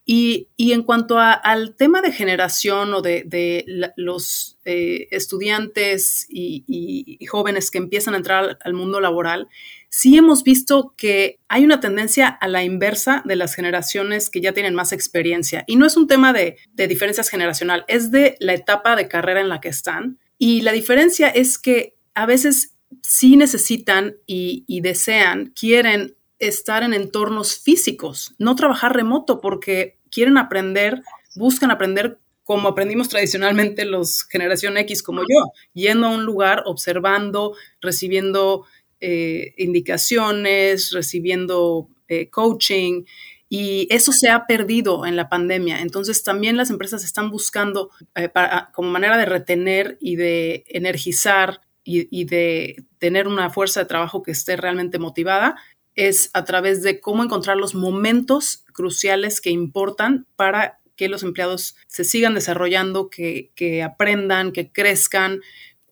Y, 0.04 0.50
en 0.58 0.84
cuanto 0.84 1.20
al 1.20 1.76
tema 1.76 2.02
de 2.02 2.12
generación 2.12 2.94
o 2.94 3.02
de, 3.02 3.64
los 3.96 4.58
eh, 4.66 5.08
estudiantes 5.12 6.26
y, 6.28 7.18
jóvenes 7.28 7.72
que 7.72 7.78
empiezan 7.78 8.16
a 8.16 8.18
entrar 8.18 8.58
al, 8.62 8.74
mundo 8.74 9.00
laboral, 9.00 9.48
sí 9.92 10.18
hemos 10.18 10.44
visto 10.44 10.96
que 10.98 11.38
hay 11.48 11.64
una 11.64 11.80
tendencia 11.80 12.28
a 12.28 12.48
la 12.48 12.64
inversa 12.64 13.22
de 13.26 13.36
las 13.36 13.54
generaciones 13.54 14.32
que 14.32 14.42
ya 14.42 14.54
tienen 14.54 14.74
más 14.74 14.94
experiencia. 14.94 15.64
Y 15.68 15.76
no 15.76 15.86
es 15.86 15.96
un 15.96 16.08
tema 16.08 16.34
de, 16.34 16.58
de 16.74 16.88
diferencias 16.88 17.30
generacional, 17.30 17.86
es 17.88 18.10
de 18.10 18.38
la 18.40 18.56
etapa 18.56 18.96
de 18.96 19.08
carrera 19.08 19.42
en 19.42 19.50
la 19.50 19.62
que 19.62 19.70
están. 19.70 20.18
Y 20.40 20.62
la 20.62 20.72
diferencia 20.72 21.28
es 21.28 21.60
que 21.60 21.94
a 22.16 22.26
veces 22.26 22.76
sí 23.02 23.38
necesitan 23.38 24.16
y, 24.26 24.82
desean, 24.82 25.54
quieren 25.60 26.16
estar 26.40 26.84
en 26.84 26.94
entornos 26.94 27.60
físicos, 27.60 28.34
no 28.38 28.56
trabajar 28.56 28.96
remoto 28.96 29.42
porque 29.42 30.00
quieren 30.10 30.38
aprender, 30.38 31.04
buscan 31.36 31.72
aprender 31.72 32.20
como 32.44 32.68
aprendimos 32.68 33.08
tradicionalmente 33.08 33.86
los 33.86 34.24
generación 34.24 34.76
X 34.78 35.04
como 35.04 35.22
yo, 35.22 35.52
yendo 35.74 36.08
a 36.08 36.10
un 36.10 36.26
lugar, 36.26 36.64
observando, 36.66 37.56
recibiendo 37.80 38.66
eh, 39.04 39.56
indicaciones, 39.58 40.92
recibiendo 40.92 41.90
eh, 42.08 42.30
coaching 42.30 43.04
y 43.50 43.88
eso 43.90 44.12
se 44.12 44.30
ha 44.30 44.46
perdido 44.46 45.08
en 45.08 45.16
la 45.16 45.28
pandemia. 45.28 45.82
Entonces 45.82 46.24
también 46.24 46.56
las 46.56 46.70
empresas 46.70 47.04
están 47.04 47.32
buscando 47.32 47.90
eh, 48.14 48.30
para, 48.30 48.70
como 48.74 48.92
manera 48.92 49.18
de 49.18 49.26
retener 49.26 49.98
y 50.00 50.18
de 50.18 50.64
energizar 50.68 51.62
y, 51.84 52.26
de 52.26 52.86
tener 53.00 53.28
una 53.28 53.50
fuerza 53.50 53.80
de 53.80 53.88
trabajo 53.88 54.22
que 54.22 54.30
esté 54.30 54.56
realmente 54.56 55.00
motivada, 55.00 55.56
es 55.96 56.30
a 56.34 56.46
través 56.46 56.84
de 56.84 57.00
cómo 57.00 57.24
encontrar 57.24 57.58
los 57.58 57.74
momentos 57.74 58.64
cruciales 58.72 59.42
que 59.42 59.50
importan 59.50 60.28
para 60.36 60.80
que 60.96 61.10
los 61.10 61.24
empleados 61.24 61.76
se 61.88 62.04
sigan 62.04 62.36
desarrollando, 62.36 63.10
que 63.10 63.84
aprendan, 63.84 64.52
que 64.52 64.72
crezcan, 64.72 65.42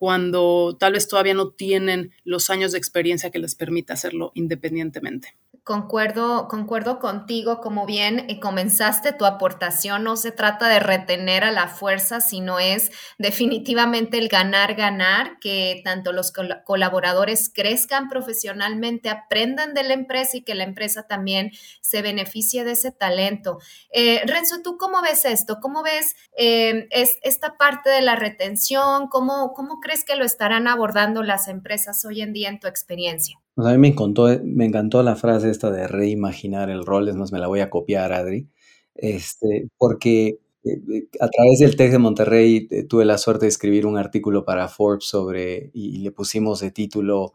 cuando 0.00 0.78
tal 0.80 0.94
vez 0.94 1.08
todavía 1.08 1.34
no 1.34 1.50
tienen 1.50 2.14
los 2.24 2.48
años 2.48 2.72
de 2.72 2.78
experiencia 2.78 3.30
que 3.30 3.38
les 3.38 3.54
permita 3.54 3.92
hacerlo 3.92 4.32
independientemente. 4.34 5.36
Concuerdo, 5.70 6.48
concuerdo 6.48 6.98
contigo, 6.98 7.60
como 7.60 7.86
bien 7.86 8.28
eh, 8.28 8.40
comenzaste 8.40 9.12
tu 9.12 9.24
aportación, 9.24 10.02
no 10.02 10.16
se 10.16 10.32
trata 10.32 10.66
de 10.66 10.80
retener 10.80 11.44
a 11.44 11.52
la 11.52 11.68
fuerza, 11.68 12.20
sino 12.20 12.58
es 12.58 12.90
definitivamente 13.18 14.18
el 14.18 14.26
ganar, 14.26 14.74
ganar, 14.74 15.38
que 15.38 15.80
tanto 15.84 16.10
los 16.10 16.32
colaboradores 16.64 17.52
crezcan 17.54 18.08
profesionalmente, 18.08 19.10
aprendan 19.10 19.72
de 19.72 19.84
la 19.84 19.94
empresa 19.94 20.38
y 20.38 20.42
que 20.42 20.56
la 20.56 20.64
empresa 20.64 21.06
también 21.06 21.52
se 21.80 22.02
beneficie 22.02 22.64
de 22.64 22.72
ese 22.72 22.90
talento. 22.90 23.58
Eh, 23.92 24.22
Renzo, 24.26 24.62
¿tú 24.64 24.76
cómo 24.76 25.02
ves 25.02 25.24
esto? 25.24 25.60
¿Cómo 25.62 25.84
ves 25.84 26.16
eh, 26.36 26.88
es, 26.90 27.18
esta 27.22 27.56
parte 27.56 27.90
de 27.90 28.00
la 28.00 28.16
retención? 28.16 29.06
¿Cómo, 29.06 29.52
¿Cómo 29.54 29.78
crees 29.78 30.04
que 30.04 30.16
lo 30.16 30.24
estarán 30.24 30.66
abordando 30.66 31.22
las 31.22 31.46
empresas 31.46 32.04
hoy 32.04 32.22
en 32.22 32.32
día 32.32 32.48
en 32.48 32.58
tu 32.58 32.66
experiencia? 32.66 33.38
A 33.66 33.72
mí 33.72 33.78
me 33.78 33.88
encantó, 33.88 34.28
me 34.44 34.66
encantó 34.66 35.02
la 35.02 35.16
frase 35.16 35.50
esta 35.50 35.70
de 35.70 35.86
reimaginar 35.88 36.70
el 36.70 36.84
rol, 36.84 37.08
es 37.08 37.16
más, 37.16 37.32
me 37.32 37.38
la 37.38 37.48
voy 37.48 37.60
a 37.60 37.70
copiar, 37.70 38.12
Adri, 38.12 38.48
este, 38.94 39.68
porque 39.78 40.38
eh, 40.64 40.80
eh, 40.92 41.08
a 41.20 41.28
través 41.28 41.58
del 41.60 41.76
TEC 41.76 41.92
de 41.92 41.98
Monterrey 41.98 42.68
eh, 42.70 42.84
tuve 42.84 43.04
la 43.04 43.18
suerte 43.18 43.46
de 43.46 43.50
escribir 43.50 43.86
un 43.86 43.96
artículo 43.96 44.44
para 44.44 44.68
Forbes 44.68 45.04
sobre, 45.04 45.70
y, 45.74 45.98
le 45.98 46.12
pusimos 46.12 46.60
de 46.60 46.70
título 46.70 47.32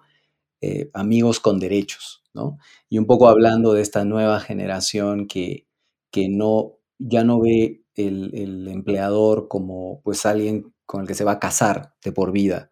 Amigos 0.94 1.39
con 1.39 1.60
Derechos, 1.60 2.24
¿no? 2.34 2.58
Y 2.89 2.98
un 2.98 3.05
poco 3.05 3.27
hablando 3.27 3.74
de 3.74 3.84
esta 3.84 4.03
nueva 4.03 4.39
generación 4.39 5.27
que, 5.27 5.67
que 6.12 6.27
no, 6.27 6.79
ya 6.98 7.24
no 7.24 7.39
ve 7.39 7.84
el, 7.94 8.34
el 8.34 8.67
empleador 8.70 9.48
como 9.48 10.01
pues 10.01 10.25
alguien 10.25 10.74
con 10.88 11.01
el 11.01 11.08
que 11.08 11.13
se 11.13 11.24
va 11.24 11.34
a 11.34 11.39
casar 11.39 11.94
de 12.03 12.12
por 12.12 12.32
vida, 12.32 12.72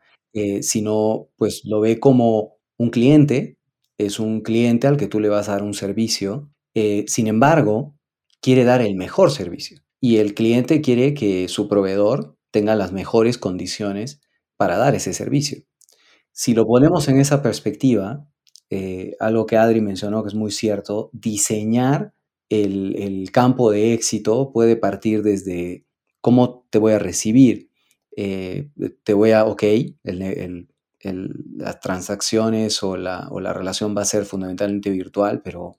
sino 0.61 1.29
pues 1.37 1.65
lo 1.65 1.81
ve 1.81 1.99
como 1.99 2.52
un 2.77 2.89
cliente 2.89 3.57
es 3.97 4.19
un 4.19 4.41
cliente 4.41 4.87
al 4.87 4.97
que 4.97 5.07
tú 5.07 5.19
le 5.19 5.29
vas 5.29 5.49
a 5.49 5.53
dar 5.53 5.63
un 5.63 5.73
servicio, 5.73 6.49
eh, 6.73 7.05
sin 7.07 7.27
embargo, 7.27 7.95
quiere 8.41 8.63
dar 8.63 8.81
el 8.81 8.95
mejor 8.95 9.31
servicio 9.31 9.79
y 9.99 10.17
el 10.17 10.33
cliente 10.33 10.81
quiere 10.81 11.13
que 11.13 11.47
su 11.47 11.67
proveedor 11.67 12.35
tenga 12.51 12.75
las 12.75 12.91
mejores 12.91 13.37
condiciones 13.37 14.21
para 14.57 14.77
dar 14.77 14.95
ese 14.95 15.13
servicio. 15.13 15.63
Si 16.31 16.53
lo 16.53 16.65
ponemos 16.65 17.07
en 17.07 17.19
esa 17.19 17.41
perspectiva, 17.41 18.27
eh, 18.69 19.15
algo 19.19 19.45
que 19.45 19.57
Adri 19.57 19.81
mencionó 19.81 20.23
que 20.23 20.29
es 20.29 20.35
muy 20.35 20.51
cierto, 20.51 21.09
diseñar 21.13 22.13
el, 22.49 23.29
campo 23.31 23.71
de 23.71 23.93
éxito 23.93 24.51
puede 24.51 24.75
partir 24.75 25.23
desde 25.23 25.85
cómo 26.21 26.65
te 26.69 26.79
voy 26.79 26.93
a 26.93 26.99
recibir. 26.99 27.69
Eh, 28.15 28.69
te 29.03 29.13
voy 29.13 29.31
a, 29.31 29.45
ok, 29.45 29.63
el, 30.03 30.67
las 31.03 31.79
transacciones 31.79 32.81
o 32.83 32.95
la, 32.97 33.53
relación 33.53 33.95
va 33.95 34.01
a 34.01 34.05
ser 34.05 34.25
fundamentalmente 34.25 34.89
virtual, 34.89 35.41
pero, 35.43 35.77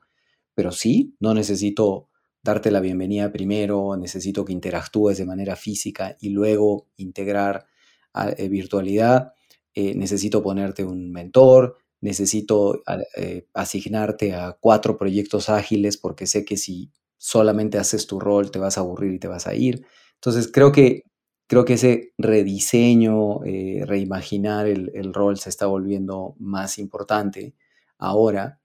pero 0.54 0.72
sí, 0.72 1.16
no 1.20 1.34
necesito 1.34 2.08
darte 2.42 2.70
la 2.70 2.80
bienvenida 2.80 3.32
primero, 3.32 3.96
necesito 3.96 4.44
que 4.44 4.52
interactúes 4.52 5.16
de 5.18 5.24
manera 5.24 5.56
física 5.56 6.16
y 6.20 6.28
luego 6.28 6.88
integrar 6.96 7.66
a, 8.12 8.30
eh, 8.30 8.48
virtualidad, 8.48 9.32
eh, 9.74 9.94
necesito 9.94 10.42
ponerte 10.42 10.84
un 10.84 11.10
mentor, 11.10 11.78
necesito 12.00 12.82
eh, 13.16 13.46
asignarte 13.54 14.34
a 14.34 14.58
cuatro 14.60 14.98
proyectos 14.98 15.48
ágiles 15.48 15.96
porque 15.96 16.26
sé 16.26 16.44
que 16.44 16.58
si 16.58 16.92
solamente 17.16 17.78
haces 17.78 18.06
tu 18.06 18.20
rol 18.20 18.50
te 18.50 18.58
vas 18.58 18.76
a 18.76 18.82
aburrir 18.82 19.14
y 19.14 19.18
te 19.18 19.28
vas 19.28 19.46
a 19.46 19.54
ir. 19.54 19.86
Entonces 20.16 20.50
creo 20.52 20.70
que, 20.70 21.04
creo 21.46 21.64
que 21.64 21.74
ese 21.74 22.12
rediseño, 22.18 23.40
reimaginar 23.86 24.66
el, 24.66 24.90
el 24.94 25.12
rol 25.14 25.38
se 25.38 25.50
está 25.50 25.66
volviendo 25.66 26.34
más 26.38 26.78
importante 26.78 27.54
ahora 27.98 28.60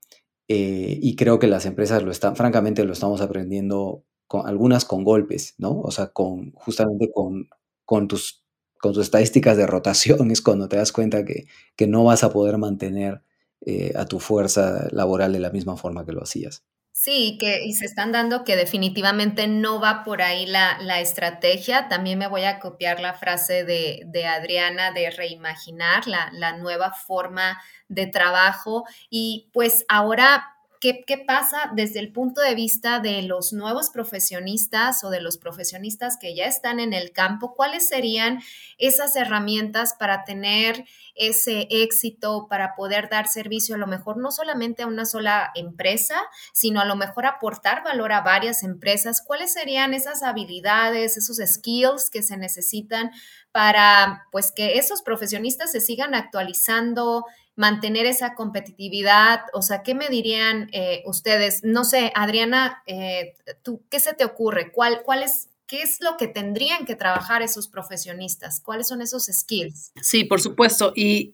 eh, 0.48 0.98
y 1.02 1.16
creo 1.16 1.40
que 1.40 1.48
las 1.48 1.66
empresas 1.66 2.04
lo 2.04 2.12
están, 2.12 2.36
francamente, 2.36 2.84
lo 2.84 2.94
estamos 2.94 3.22
aprendiendo 3.22 4.04
con 4.28 4.48
algunas 4.48 4.84
con 4.86 5.04
golpes, 5.04 5.56
¿no? 5.60 5.80
O 5.82 5.92
sea, 5.92 6.08
con 6.08 6.52
justamente 6.54 7.12
con, 7.14 7.50
con 7.86 8.08
tus 8.08 8.44
con 8.82 8.94
tus 8.94 9.04
estadísticas 9.04 9.58
de 9.58 9.68
rotación 9.68 10.32
es 10.32 10.42
cuando 10.42 10.68
te 10.70 10.78
das 10.78 10.92
cuenta 10.92 11.26
que, 11.26 11.46
que 11.76 11.88
no 11.88 12.04
vas 12.06 12.24
a 12.24 12.32
poder 12.32 12.58
mantener 12.58 13.22
eh, 13.66 13.92
a 13.96 14.06
tu 14.06 14.20
fuerza 14.20 14.88
laboral 14.92 15.34
de 15.34 15.40
la 15.40 15.52
misma 15.52 15.78
forma 15.78 16.06
que 16.06 16.14
lo 16.14 16.24
hacías. 16.24 16.64
Sí, 17.02 17.38
que 17.40 17.64
y 17.64 17.76
se 17.76 17.86
están 17.86 18.12
dando 18.12 18.44
que 18.44 18.58
definitivamente 18.58 19.48
no 19.48 19.80
va 19.80 20.04
por 20.04 20.22
ahí 20.22 20.46
la, 20.46 20.78
la 20.82 21.00
estrategia. 21.00 21.88
También 21.88 22.20
me 22.20 22.28
voy 22.28 22.44
a 22.44 22.60
copiar 22.60 23.00
la 23.00 23.14
frase 23.14 23.64
de, 23.64 24.02
de 24.08 24.26
Adriana 24.28 24.92
de 24.92 25.10
reimaginar 25.10 26.08
la, 26.08 26.30
la 26.34 26.58
nueva 26.58 26.92
forma 26.92 27.58
de 27.88 28.06
trabajo. 28.08 28.84
Y 29.10 29.50
pues 29.54 29.86
ahora 29.88 30.58
¿Qué, 30.82 31.04
pasa 31.28 31.72
desde 31.76 32.00
el 32.00 32.14
punto 32.14 32.40
de 32.40 32.56
vista 32.56 33.02
de 33.02 33.22
los 33.24 33.52
nuevos 33.52 33.90
profesionistas 33.90 35.04
o 35.04 35.10
de 35.10 35.20
los 35.20 35.38
profesionistas 35.38 36.18
que 36.18 36.34
ya 36.34 36.46
están 36.46 36.80
en 36.80 36.94
el 36.94 37.12
campo? 37.12 37.54
¿Cuáles 37.54 37.90
serían 37.90 38.40
esas 38.78 39.18
herramientas 39.18 39.94
para 40.00 40.24
tener 40.24 40.86
ese 41.16 41.68
éxito, 41.70 42.48
para 42.50 42.76
poder 42.76 43.10
dar 43.10 43.28
servicio 43.28 43.76
a 43.76 43.78
lo 43.78 43.88
mejor 43.88 44.16
no 44.16 44.32
solamente 44.32 44.84
a 44.84 44.88
una 44.88 45.04
sola 45.04 45.52
empresa, 45.54 46.16
sino 46.54 46.80
a 46.80 46.86
lo 46.86 46.96
mejor 46.96 47.26
aportar 47.26 47.84
valor 47.84 48.14
a 48.14 48.22
varias 48.22 48.64
empresas? 48.64 49.22
¿Cuáles 49.22 49.52
serían 49.52 49.94
esas 49.94 50.24
habilidades, 50.24 51.18
esos 51.18 51.42
skills 51.46 52.10
que 52.10 52.24
se 52.24 52.38
necesitan 52.38 53.12
para 53.52 54.28
pues 54.32 54.54
que 54.54 54.78
esos 54.78 55.02
profesionistas 55.02 55.74
se 55.74 55.82
sigan 55.82 56.16
actualizando? 56.16 57.26
Mantener 57.60 58.06
esa 58.06 58.36
competitividad? 58.36 59.42
O 59.52 59.62
sea, 59.62 59.84
¿qué 59.84 59.94
me 59.94 60.08
dirían 60.08 60.70
eh, 60.72 61.04
ustedes? 61.06 61.62
No 61.66 61.84
sé, 61.84 62.14
Adriana, 62.16 62.82
eh, 62.88 63.36
¿tú 63.64 63.84
qué 63.90 64.00
se 64.00 64.14
te 64.14 64.24
ocurre? 64.24 64.72
¿Cuál, 64.72 65.02
cuál 65.04 65.24
es, 65.24 65.50
¿Qué 65.68 65.82
es 65.82 66.00
lo 66.00 66.16
que 66.16 66.30
tendrían 66.30 66.86
que 66.86 66.96
trabajar 66.96 67.42
esos 67.42 67.68
profesionistas? 67.68 68.62
¿Cuáles 68.62 68.88
son 68.88 69.02
esos 69.02 69.26
skills? 69.26 69.92
Sí, 70.02 70.24
por 70.24 70.40
supuesto. 70.40 70.94
Y, 70.96 71.32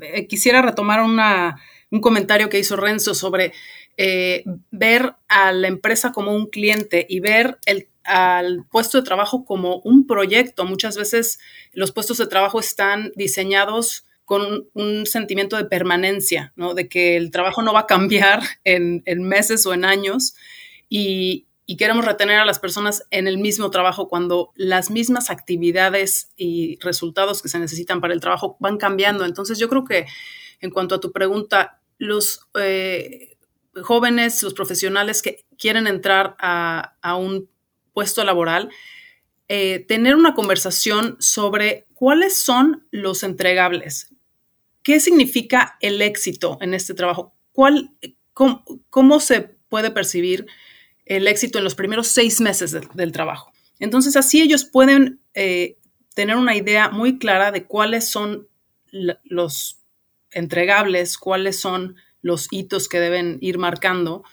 eh, 0.00 0.28
quisiera 0.28 0.62
retomar 0.62 1.02
una, 1.02 1.60
un 1.90 2.00
comentario 2.00 2.48
que 2.48 2.60
hizo 2.60 2.76
Renzo 2.76 3.14
sobre 3.14 3.52
ver 4.70 5.16
a 5.26 5.50
la 5.50 5.66
empresa 5.66 6.12
como 6.12 6.36
un 6.36 6.46
cliente 6.46 7.04
y 7.08 7.18
ver 7.18 7.58
el, 7.66 7.88
al 8.04 8.64
puesto 8.70 8.98
de 8.98 9.04
trabajo 9.04 9.44
como 9.44 9.80
un 9.80 10.06
proyecto. 10.06 10.64
Muchas 10.64 10.96
veces 10.96 11.40
los 11.72 11.90
puestos 11.90 12.18
de 12.18 12.28
trabajo 12.28 12.60
están 12.60 13.10
diseñados 13.16 14.04
con 14.28 14.68
un, 14.74 15.06
sentimiento 15.06 15.56
de 15.56 15.64
permanencia, 15.64 16.52
¿no? 16.54 16.74
de 16.74 16.86
que 16.86 17.16
el 17.16 17.30
trabajo 17.30 17.62
no 17.62 17.72
va 17.72 17.80
a 17.80 17.86
cambiar 17.86 18.42
en, 18.64 19.02
meses 19.22 19.64
o 19.64 19.72
en 19.72 19.86
años 19.86 20.34
y, 20.88 21.46
queremos 21.78 22.04
retener 22.04 22.38
a 22.38 22.44
las 22.44 22.58
personas 22.58 23.04
en 23.10 23.26
el 23.26 23.38
mismo 23.38 23.70
trabajo 23.70 24.08
cuando 24.08 24.52
las 24.54 24.90
mismas 24.90 25.30
actividades 25.30 26.30
y 26.36 26.78
resultados 26.80 27.40
que 27.40 27.48
se 27.48 27.58
necesitan 27.58 28.00
para 28.00 28.14
el 28.14 28.20
trabajo 28.20 28.56
van 28.58 28.78
cambiando. 28.78 29.24
Entonces 29.24 29.58
yo 29.58 29.68
creo 29.68 29.84
que 29.84 30.06
en 30.60 30.70
cuanto 30.70 30.94
a 30.94 31.00
tu 31.00 31.12
pregunta, 31.12 31.80
los 31.98 32.48
eh, 32.58 33.36
jóvenes, 33.82 34.42
los 34.42 34.54
profesionales 34.54 35.22
que 35.22 35.44
quieren 35.58 35.86
entrar 35.86 36.36
a, 36.38 37.16
un 37.16 37.48
puesto 37.92 38.24
laboral, 38.24 38.70
eh, 39.48 39.84
tener 39.86 40.16
una 40.16 40.34
conversación 40.34 41.16
sobre 41.20 41.86
cuáles 41.94 42.42
son 42.42 42.86
los 42.90 43.22
entregables, 43.22 44.14
¿Qué 44.88 45.00
significa 45.00 45.76
el 45.82 46.00
éxito 46.00 46.56
en 46.62 46.72
este 46.72 46.94
trabajo? 46.94 47.34
¿Cuál, 47.52 47.90
cómo, 48.32 49.20
se 49.20 49.42
puede 49.42 49.90
percibir 49.90 50.46
el 51.04 51.28
éxito 51.28 51.58
en 51.58 51.64
los 51.64 51.74
primeros 51.74 52.08
seis 52.08 52.40
meses 52.40 52.74
del 52.94 53.12
trabajo? 53.12 53.52
Entonces, 53.78 54.16
así 54.16 54.40
ellos 54.40 54.64
pueden 54.64 55.20
eh, 55.34 55.76
tener 56.14 56.36
una 56.36 56.56
idea 56.56 56.88
muy 56.88 57.18
clara 57.18 57.52
de 57.52 57.66
cuáles 57.66 58.08
son 58.08 58.48
los 58.90 59.78
entregables, 60.30 61.18
cuáles 61.18 61.60
son 61.60 61.96
los 62.22 62.48
hitos 62.50 62.88
que 62.88 62.98
deben 62.98 63.36
ir 63.42 63.58
marcando 63.58 64.24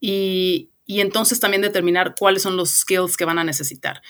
y 0.00 0.70
entonces 0.86 1.38
también 1.38 1.60
determinar 1.60 2.14
cuáles 2.18 2.40
son 2.40 2.56
los 2.56 2.70
skills 2.70 3.18
que 3.18 3.26
van 3.26 3.38
a 3.38 3.44
necesitar. 3.44 4.00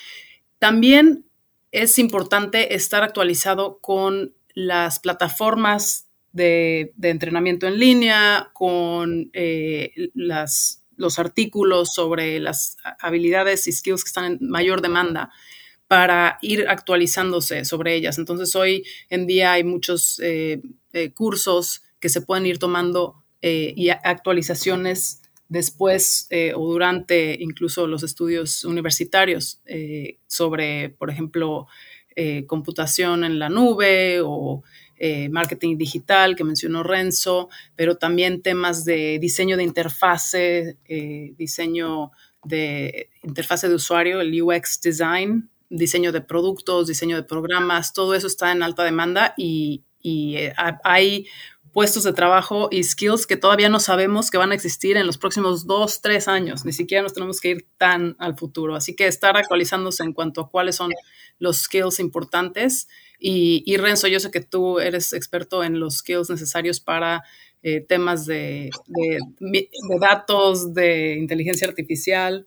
También 0.60 1.24
es 1.72 1.98
importante 1.98 2.76
estar 2.76 3.02
actualizado 3.02 3.80
con 3.80 4.37
las 4.54 5.00
plataformas 5.00 6.08
de, 6.32 6.94
entrenamiento 7.02 7.66
en 7.66 7.78
línea, 7.78 8.50
con 8.52 9.30
eh, 9.32 10.10
los 10.14 11.18
artículos 11.18 11.92
sobre 11.94 12.40
las 12.40 12.76
habilidades 13.00 13.66
y 13.66 13.72
skills 13.72 14.04
que 14.04 14.08
están 14.08 14.24
en 14.24 14.48
mayor 14.48 14.82
demanda 14.82 15.30
para 15.86 16.38
ir 16.42 16.66
actualizándose 16.68 17.64
sobre 17.64 17.94
ellas. 17.94 18.18
Entonces, 18.18 18.54
hoy 18.56 18.84
en 19.08 19.26
día 19.26 19.52
hay 19.52 19.64
muchos 19.64 20.20
eh, 20.20 20.60
eh, 20.92 21.10
cursos 21.12 21.82
que 22.00 22.08
se 22.08 22.20
pueden 22.20 22.46
ir 22.46 22.58
tomando 22.58 23.24
y 23.40 23.90
actualizaciones 23.90 25.22
después 25.48 26.28
o 26.56 26.72
durante 26.72 27.36
incluso 27.38 27.86
los 27.86 28.02
estudios 28.02 28.64
universitarios 28.64 29.62
sobre, 30.26 30.88
por 30.90 31.08
ejemplo, 31.08 31.68
eh, 32.20 32.46
computación 32.46 33.22
en 33.22 33.38
la 33.38 33.48
nube 33.48 34.20
o 34.24 34.64
eh, 34.96 35.28
marketing 35.28 35.78
digital 35.78 36.34
que 36.34 36.42
mencionó 36.42 36.82
Renzo, 36.82 37.48
pero 37.76 37.96
también 37.96 38.42
temas 38.42 38.84
de 38.84 39.20
diseño 39.20 39.56
de 39.56 39.62
interfase, 39.62 40.78
eh, 40.88 41.32
diseño 41.38 42.10
de 42.42 43.08
interfase 43.22 43.68
de 43.68 43.76
usuario, 43.76 44.20
el 44.20 44.42
UX 44.42 44.80
design, 44.82 45.48
diseño 45.70 46.10
de 46.10 46.20
productos, 46.20 46.88
diseño 46.88 47.14
de 47.14 47.22
programas, 47.22 47.92
todo 47.92 48.16
eso 48.16 48.26
está 48.26 48.50
en 48.50 48.64
alta 48.64 48.82
demanda 48.82 49.34
y 49.36 49.84
hay 50.82 51.24
puestos 51.72 52.04
de 52.04 52.12
trabajo 52.12 52.68
y 52.70 52.82
skills 52.82 53.26
que 53.26 53.36
todavía 53.36 53.68
no 53.68 53.80
sabemos 53.80 54.30
que 54.30 54.38
van 54.38 54.52
a 54.52 54.54
existir 54.54 54.96
en 54.96 55.06
los 55.06 55.18
próximos 55.18 55.66
dos, 55.66 56.00
tres 56.00 56.28
años. 56.28 56.64
Ni 56.64 56.72
siquiera 56.72 57.02
nos 57.02 57.14
tenemos 57.14 57.40
que 57.40 57.50
ir 57.50 57.66
tan 57.76 58.16
al 58.18 58.36
futuro. 58.36 58.74
Así 58.74 58.94
que 58.94 59.06
estar 59.06 59.36
actualizándose 59.36 60.02
en 60.02 60.12
cuanto 60.12 60.40
a 60.40 60.48
cuáles 60.48 60.76
son 60.76 60.92
los 61.38 61.58
skills 61.58 62.00
importantes. 62.00 62.88
Y, 63.18 63.76
Renzo, 63.76 64.06
yo 64.06 64.20
sé 64.20 64.30
que 64.30 64.40
tú 64.40 64.78
eres 64.78 65.12
experto 65.12 65.64
en 65.64 65.80
los 65.80 65.98
skills 65.98 66.30
necesarios 66.30 66.80
para 66.80 67.24
eh, 67.62 67.80
temas 67.80 68.26
de, 68.26 68.70
datos, 70.00 70.72
de 70.72 71.16
inteligencia 71.18 71.66
artificial. 71.66 72.46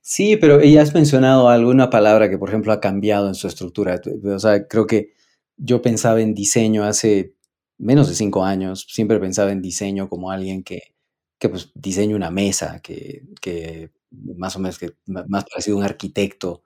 Sí, 0.00 0.36
pero 0.36 0.62
ya 0.62 0.82
has 0.82 0.94
mencionado 0.94 1.48
alguna 1.48 1.90
palabra 1.90 2.30
que, 2.30 2.38
por 2.38 2.50
ejemplo, 2.50 2.72
ha 2.72 2.80
cambiado 2.80 3.26
en 3.26 3.34
su 3.34 3.48
estructura. 3.48 4.00
O 4.24 4.38
sea, 4.38 4.68
creo 4.68 4.86
que 4.86 5.14
yo 5.56 5.82
pensaba 5.82 6.20
en 6.20 6.34
diseño 6.34 6.84
hace 6.84 7.35
menos 7.78 8.08
de 8.08 8.14
cinco 8.14 8.44
años. 8.44 8.86
Siempre 8.88 9.20
pensaba 9.20 9.52
en 9.52 9.62
diseño 9.62 10.08
como 10.08 10.30
alguien 10.30 10.62
que, 10.62 10.94
que 11.38 11.48
pues, 11.48 11.70
diseña 11.74 12.16
una 12.16 12.30
mesa, 12.30 12.80
que, 12.80 13.24
que 13.40 13.92
más 14.10 14.56
o 14.56 14.60
menos 14.60 14.78
que 14.78 14.92
más 15.06 15.44
parecido 15.44 15.76
a 15.76 15.80
un 15.80 15.84
arquitecto 15.84 16.62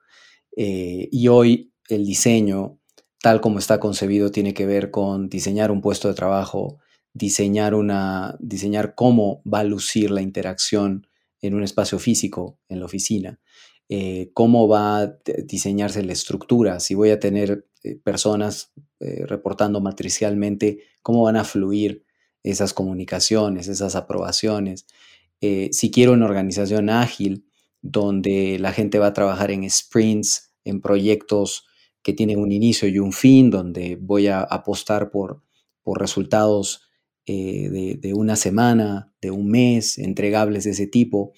eh, 0.57 1.09
y 1.11 1.29
hoy 1.29 1.73
el 1.89 2.05
diseño, 2.05 2.79
tal 3.23 3.41
como 3.41 3.59
está 3.59 3.81
concebido, 3.81 4.31
tiene 4.31 4.55
que 4.55 4.67
ver 4.67 4.91
con 4.91 5.29
diseñar 5.29 5.71
un 5.71 5.81
puesto 5.81 6.09
de 6.09 6.15
trabajo, 6.15 6.79
diseñar, 7.13 7.75
una, 7.75 8.37
diseñar 8.41 8.95
cómo 8.95 9.43
va 9.43 9.61
a 9.61 9.65
lucir 9.65 10.11
la 10.11 10.23
interacción 10.23 11.07
en 11.41 11.55
un 11.55 11.63
espacio 11.63 11.99
físico, 11.99 12.59
en 12.69 12.81
la 12.81 12.87
oficina, 12.87 13.41
eh, 13.89 14.31
cómo 14.35 14.69
va 14.69 15.01
a 15.01 15.17
diseñarse 15.45 16.03
la 16.03 16.13
estructura, 16.13 16.81
si 16.81 16.95
voy 16.95 17.11
a 17.11 17.19
tener 17.19 17.67
eh, 17.83 17.97
personas 17.97 18.73
reportando 19.01 19.81
matricialmente, 19.81 20.85
cómo 21.03 21.23
van 21.23 21.37
a 21.37 21.45
fluir 21.45 22.05
esas 22.43 22.75
comunicaciones, 22.75 23.69
esas 23.69 23.97
aprobaciones. 23.97 24.87
si 25.41 25.91
quiero 25.91 26.13
una 26.13 26.27
organización 26.27 26.91
ágil, 26.91 27.47
donde 27.83 28.59
la 28.59 28.73
gente 28.73 28.99
va 28.99 29.07
a 29.09 29.13
trabajar 29.15 29.51
en 29.51 29.69
sprints, 29.71 30.53
en 30.65 30.81
proyectos 30.81 31.67
que 32.03 32.13
tienen 32.13 32.39
un 32.39 32.53
inicio 32.53 32.89
y 32.89 32.99
un 32.99 33.13
fin, 33.13 33.51
donde 33.51 33.97
voy 34.01 34.29
a 34.29 34.41
apostar 34.41 35.11
por, 35.11 35.43
por 35.83 36.01
resultados 36.01 36.91
eh, 37.27 37.99
de, 38.01 38.15
una 38.15 38.37
semana, 38.37 39.15
de 39.21 39.31
un 39.31 39.49
mes, 39.49 39.99
entregables 39.99 40.65
de 40.65 40.71
ese 40.71 40.87
tipo. 40.87 41.33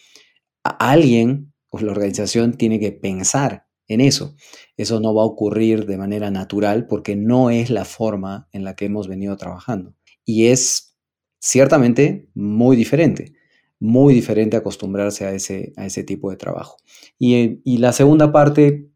Alguien 0.62 1.52
pues 1.68 1.82
la 1.82 1.92
organización 1.92 2.54
tiene 2.54 2.78
que 2.78 2.92
pensar 2.92 3.66
en 3.88 4.00
eso. 4.00 4.34
Eso 4.76 5.00
no 5.00 5.14
va 5.14 5.22
a 5.22 5.26
ocurrir 5.26 5.86
de 5.86 5.98
manera 5.98 6.30
natural 6.30 6.86
porque 6.86 7.16
no 7.16 7.50
es 7.50 7.70
la 7.70 7.84
forma 7.84 8.48
en 8.52 8.64
la 8.64 8.74
que 8.74 8.86
hemos 8.86 9.08
venido 9.08 9.36
trabajando. 9.36 9.94
Y 10.24 10.46
es 10.46 10.96
ciertamente 11.38 12.28
muy 12.34 12.76
diferente, 12.76 13.34
muy 13.80 14.14
diferente 14.14 14.56
acostumbrarse 14.56 15.26
a 15.26 15.32
ese, 15.32 15.72
a 15.76 15.86
ese 15.86 16.04
tipo 16.04 16.30
de 16.30 16.36
trabajo. 16.36 16.76
Y, 17.18 17.60
la 17.78 17.92
segunda 17.92 18.32
parte, 18.32 18.88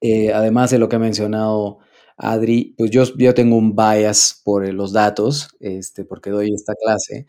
eh, 0.00 0.32
además 0.32 0.70
de 0.70 0.78
lo 0.78 0.88
que 0.88 0.96
ha 0.96 0.98
mencionado 0.98 1.78
Adri, 2.16 2.74
pues 2.76 2.90
yo, 2.90 3.04
yo 3.16 3.34
tengo 3.34 3.56
un 3.56 3.74
bias 3.74 4.42
por 4.44 4.70
los 4.74 4.92
datos, 4.92 5.56
este, 5.60 6.04
porque 6.04 6.30
doy 6.30 6.52
esta 6.54 6.74
clase, 6.74 7.26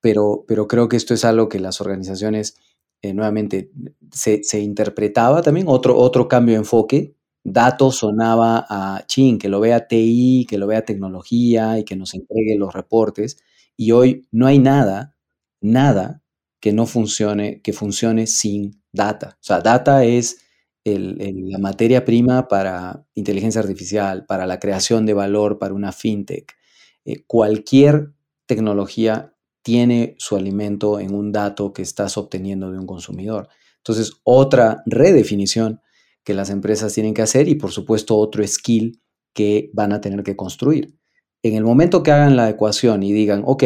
pero, 0.00 0.44
pero 0.46 0.68
creo 0.68 0.88
que 0.88 0.98
esto 0.98 1.14
es 1.14 1.24
algo 1.24 1.48
que 1.48 1.58
las 1.58 1.80
organizaciones 1.80 2.56
eh, 3.04 3.12
nuevamente 3.12 3.70
se, 4.10 4.60
interpretaba 4.60 5.42
también, 5.42 5.66
otro, 5.68 5.94
otro 5.98 6.26
cambio 6.26 6.54
de 6.54 6.60
enfoque. 6.60 7.14
Datos 7.44 7.96
sonaba 7.96 8.64
a 8.66 9.04
chin, 9.06 9.38
que 9.38 9.50
lo 9.50 9.60
vea 9.60 9.86
TI, 9.86 10.46
que 10.48 10.56
lo 10.56 10.66
vea 10.66 10.86
tecnología 10.86 11.78
y 11.78 11.84
que 11.84 11.96
nos 11.96 12.14
entregue 12.14 12.56
los 12.56 12.72
reportes. 12.72 13.36
Y 13.76 13.90
hoy 13.90 14.26
no 14.32 14.46
hay 14.46 14.58
nada, 14.58 15.18
nada 15.60 16.22
que 16.60 16.72
no 16.72 16.86
funcione, 16.86 17.60
que 17.60 17.74
funcione 17.74 18.26
sin 18.26 18.82
data. 18.90 19.36
O 19.38 19.44
sea, 19.44 19.60
data 19.60 20.02
es 20.04 20.38
la 20.86 21.58
materia 21.58 22.06
prima 22.06 22.48
para 22.48 23.04
inteligencia 23.14 23.60
artificial, 23.60 24.24
para 24.24 24.46
la 24.46 24.58
creación 24.58 25.04
de 25.04 25.12
valor, 25.12 25.58
para 25.58 25.74
una 25.74 25.92
fintech. 25.92 26.54
Eh, 27.04 27.22
cualquier 27.26 28.14
tecnología 28.46 29.33
tiene 29.64 30.14
su 30.18 30.36
alimento 30.36 31.00
en 31.00 31.14
un 31.14 31.32
dato 31.32 31.72
que 31.72 31.82
estás 31.82 32.16
obteniendo 32.16 32.70
de 32.70 32.78
un 32.78 32.86
consumidor. 32.86 33.48
Entonces, 33.78 34.12
otra 34.22 34.82
redefinición 34.86 35.80
que 36.22 36.34
las 36.34 36.50
empresas 36.50 36.92
tienen 36.92 37.14
que 37.14 37.22
hacer 37.22 37.48
y 37.48 37.54
por 37.54 37.72
supuesto 37.72 38.16
otro 38.16 38.46
skill 38.46 39.00
que 39.34 39.70
van 39.72 39.92
a 39.92 40.00
tener 40.00 40.22
que 40.22 40.36
construir. 40.36 40.94
En 41.42 41.54
el 41.54 41.64
momento 41.64 42.02
que 42.02 42.12
hagan 42.12 42.36
la 42.36 42.48
ecuación 42.48 43.02
y 43.02 43.12
digan, 43.12 43.42
ok, 43.46 43.64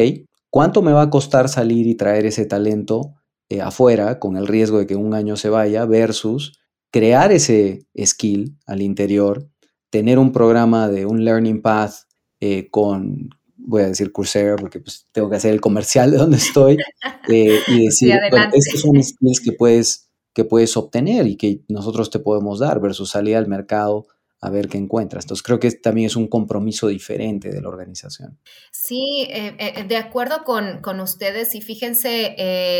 ¿cuánto 0.51 0.83
me 0.83 0.93
va 0.93 1.03
a 1.03 1.11
costar 1.11 1.49
salir 1.49 1.87
y 1.87 1.97
traer 1.97 2.27
ese 2.27 2.47
talento 2.47 3.15
eh, 3.49 3.61
afuera 3.61 4.19
con 4.19 4.37
el 4.37 4.47
riesgo 4.47 4.79
de 4.79 4.87
que 4.87 4.97
un 4.97 5.15
año 5.15 5.37
se 5.37 5.49
vaya 5.49 5.85
versus 5.85 6.61
crear 6.93 7.33
ese 7.33 7.87
skill 8.05 8.57
al 8.67 8.83
interior, 8.83 9.49
tener 9.91 10.19
un 10.19 10.33
programa 10.33 10.89
de 10.89 11.07
un 11.07 11.25
learning 11.25 11.61
path 11.61 11.95
eh, 12.41 12.69
con, 12.71 13.31
voy 13.69 13.83
a 13.83 13.89
decir 13.89 14.13
Coursera 14.13 14.57
porque 14.57 14.81
pues 14.81 15.07
tengo 15.13 15.29
que 15.29 15.37
hacer 15.37 15.53
el 15.53 15.61
comercial 15.61 16.11
de 16.11 16.17
donde 16.17 16.39
estoy 16.39 16.79
eh, 17.29 17.61
y 17.69 17.85
decir, 17.85 18.19
estos 18.53 18.81
son 18.81 19.03
skills 19.03 19.41
que 19.41 19.53
puedes, 19.53 20.09
que 20.33 20.45
puedes 20.45 20.77
obtener 20.77 21.27
y 21.27 21.37
que 21.37 21.61
nosotros 21.69 22.11
te 22.11 22.19
podemos 22.19 22.61
dar 22.61 22.81
versus 22.81 23.11
salir 23.11 23.37
al 23.37 23.47
mercado 23.47 24.07
a 24.41 24.51
ver 24.51 24.69
qué 24.69 24.79
encuentras. 24.79 25.25
Entonces 25.25 25.43
creo 25.43 25.59
que 25.59 25.71
también 25.73 26.07
es 26.07 26.15
un 26.15 26.29
compromiso 26.29 26.87
diferente 26.87 27.51
de 27.51 27.61
la 27.61 27.69
organización. 27.69 28.39
Sí, 28.71 29.27
eh, 29.31 29.57
eh, 29.59 29.85
de 29.85 29.97
acuerdo 29.97 30.45
con, 30.45 31.01
ustedes 31.01 31.55
y 31.57 31.61
fíjense, 31.61 32.37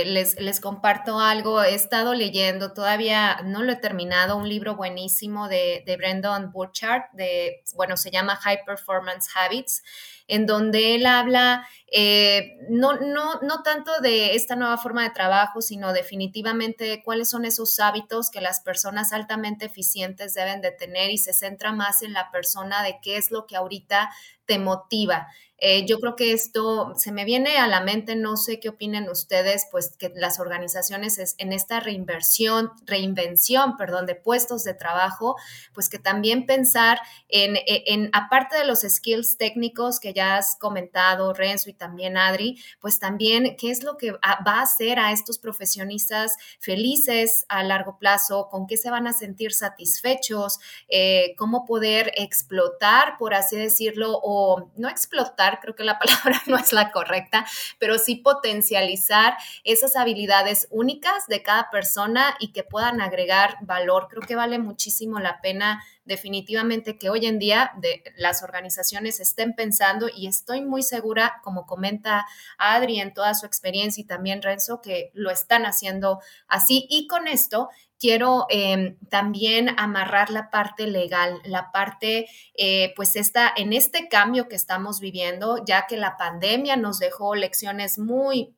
les, 0.07 0.41
les, 0.41 0.61
comparto 0.61 1.19
algo, 1.19 1.63
he 1.63 1.75
estado 1.75 2.15
leyendo, 2.15 2.73
todavía 2.73 3.43
no 3.45 3.65
lo 3.65 3.73
he 3.73 3.77
terminado, 3.77 4.37
un 4.37 4.49
libro 4.49 4.77
buenísimo 4.77 5.49
de, 5.49 5.83
de 5.85 5.97
Brendan 5.97 6.53
Burchard, 6.53 7.11
de, 7.13 7.65
bueno, 7.75 7.97
se 7.97 8.13
llama 8.13 8.37
High 8.37 8.61
Performance 8.65 9.29
Habits 9.35 9.83
en 10.29 10.47
donde 10.47 10.95
él 10.95 11.07
habla 11.07 11.67
eh, 11.91 12.59
no, 12.69 12.97
no, 12.97 13.41
no 13.41 13.63
tanto 13.63 14.01
de 14.03 14.35
esta 14.35 14.57
nueva 14.57 14.77
forma 14.77 15.03
de 15.03 15.11
trabajo, 15.11 15.63
sino 15.63 15.95
definitivamente 15.95 17.03
cuáles 17.03 17.31
son 17.31 17.47
esos 17.47 17.81
hábitos 17.81 18.31
que 18.31 18.43
las 18.43 18.61
personas 18.61 19.13
altamente 19.15 19.65
eficientes 19.65 20.35
deben 20.35 20.61
de 20.61 20.71
tener 20.71 21.11
y 21.11 21.17
se 21.17 21.33
centra 21.33 21.73
más 21.73 22.03
en 22.03 22.13
la 22.13 22.31
persona 22.31 22.83
de 22.83 22.99
qué 23.03 23.17
es 23.17 23.31
lo 23.31 23.47
que 23.47 23.57
ahorita 23.57 24.11
te 24.49 24.59
motiva. 24.59 25.29
Eh, 25.61 25.87
yo 25.87 25.99
creo 25.99 26.15
que 26.15 26.33
esto 26.33 26.93
se 26.97 27.11
me 27.11 27.25
viene 27.25 27.59
a 27.59 27.67
la 27.67 27.81
mente, 27.81 28.15
no 28.15 28.37
sé 28.37 28.61
qué 28.61 28.69
opinen 28.69 29.11
ustedes, 29.11 29.67
pues 29.73 29.97
que 29.99 30.13
las 30.15 30.39
organizaciones 30.39 31.19
es, 31.19 31.35
en 31.39 31.53
esta 31.53 31.81
reinversión, 31.81 32.71
reinvención, 32.87 33.77
perdón, 33.77 34.07
de 34.07 34.15
puestos 34.15 34.63
de 34.63 34.75
trabajo, 34.75 35.35
pues 35.75 35.89
que 35.89 35.99
también 35.99 36.47
pensar 36.47 37.01
en, 37.29 37.57
en, 37.67 38.09
aparte 38.13 38.57
de 38.57 38.67
los 38.67 38.83
skills 38.83 39.37
técnicos 39.37 39.99
que 39.99 40.13
ya 40.13 40.37
has 40.37 40.55
comentado, 40.61 41.33
Renzo 41.33 41.71
y 41.71 41.75
también 41.75 42.17
Adri, 42.17 42.63
pues 42.79 43.01
también 43.01 43.57
qué 43.59 43.73
es 43.73 43.83
lo 43.83 43.97
que 43.97 44.13
va 44.13 44.21
a 44.45 44.63
hacer 44.63 45.01
a 45.01 45.11
estos 45.11 45.41
profesionistas 45.41 46.37
felices 46.61 47.47
a 47.49 47.65
largo 47.65 47.99
plazo, 47.99 48.49
con 48.49 48.69
qué 48.69 48.77
se 48.77 48.91
van 48.91 49.09
a 49.09 49.13
sentir 49.13 49.53
satisfechos, 49.53 50.61
eh, 50.89 51.35
cómo 51.37 51.65
poder 51.65 52.13
explotar, 52.15 53.17
por 53.19 53.35
así 53.35 53.57
decirlo, 53.57 54.21
o 54.23 54.38
no 54.77 54.89
explotar, 54.89 55.61
creo 55.61 55.75
que 55.75 55.85
la 55.85 55.99
palabra 56.01 56.43
no 56.47 56.57
es 56.57 56.73
la 56.73 56.91
correcta, 56.91 57.47
pero 57.79 57.99
sí 57.99 58.17
potencializar 58.17 59.37
esas 59.65 59.97
habilidades 59.97 60.69
únicas 60.71 61.27
de 61.29 61.43
cada 61.43 61.71
persona 61.71 62.37
y 62.41 62.53
que 62.53 62.65
puedan 62.65 63.01
agregar 63.01 63.57
valor. 63.63 64.09
Creo 64.09 64.23
que 64.23 64.37
vale 64.37 64.59
muchísimo 64.59 65.19
la 65.19 65.41
pena 65.41 65.83
definitivamente 66.09 66.99
que 66.99 67.11
hoy 67.11 67.27
en 67.27 67.39
día 67.39 67.71
de, 67.77 68.03
las 68.17 68.43
organizaciones 68.43 69.21
estén 69.21 69.55
pensando 69.55 70.09
y 70.13 70.27
estoy 70.27 70.63
muy 70.63 70.83
segura, 70.83 71.41
como 71.45 71.67
comenta 71.67 72.27
Adri 72.57 73.01
en 73.01 73.13
toda 73.15 73.35
su 73.35 73.47
experiencia 73.47 74.01
y 74.01 74.07
también 74.07 74.43
Renzo, 74.43 74.81
que 74.81 75.11
lo 75.13 75.31
están 75.31 75.67
haciendo 75.67 76.21
así. 76.49 76.87
Y 76.89 77.07
con 77.07 77.29
esto 77.29 77.69
quiero 77.99 78.47
em, 78.49 78.97
también 79.09 79.69
amarrar 79.79 80.31
la 80.31 80.51
parte 80.51 80.87
legal, 80.87 81.41
la 81.45 81.73
parte, 81.73 82.29
eh, 82.55 82.93
pues 82.97 83.17
está 83.17 83.53
en 83.57 83.73
este 83.73 84.09
cambio 84.09 84.49
que 84.49 84.57
estamos 84.57 85.01
viviendo, 85.01 85.65
ya 85.65 85.87
que 85.87 85.97
la 85.97 86.17
pandemia 86.17 86.77
nos 86.77 86.99
dejó 86.99 87.35
lecciones 87.35 87.99
muy 87.99 88.58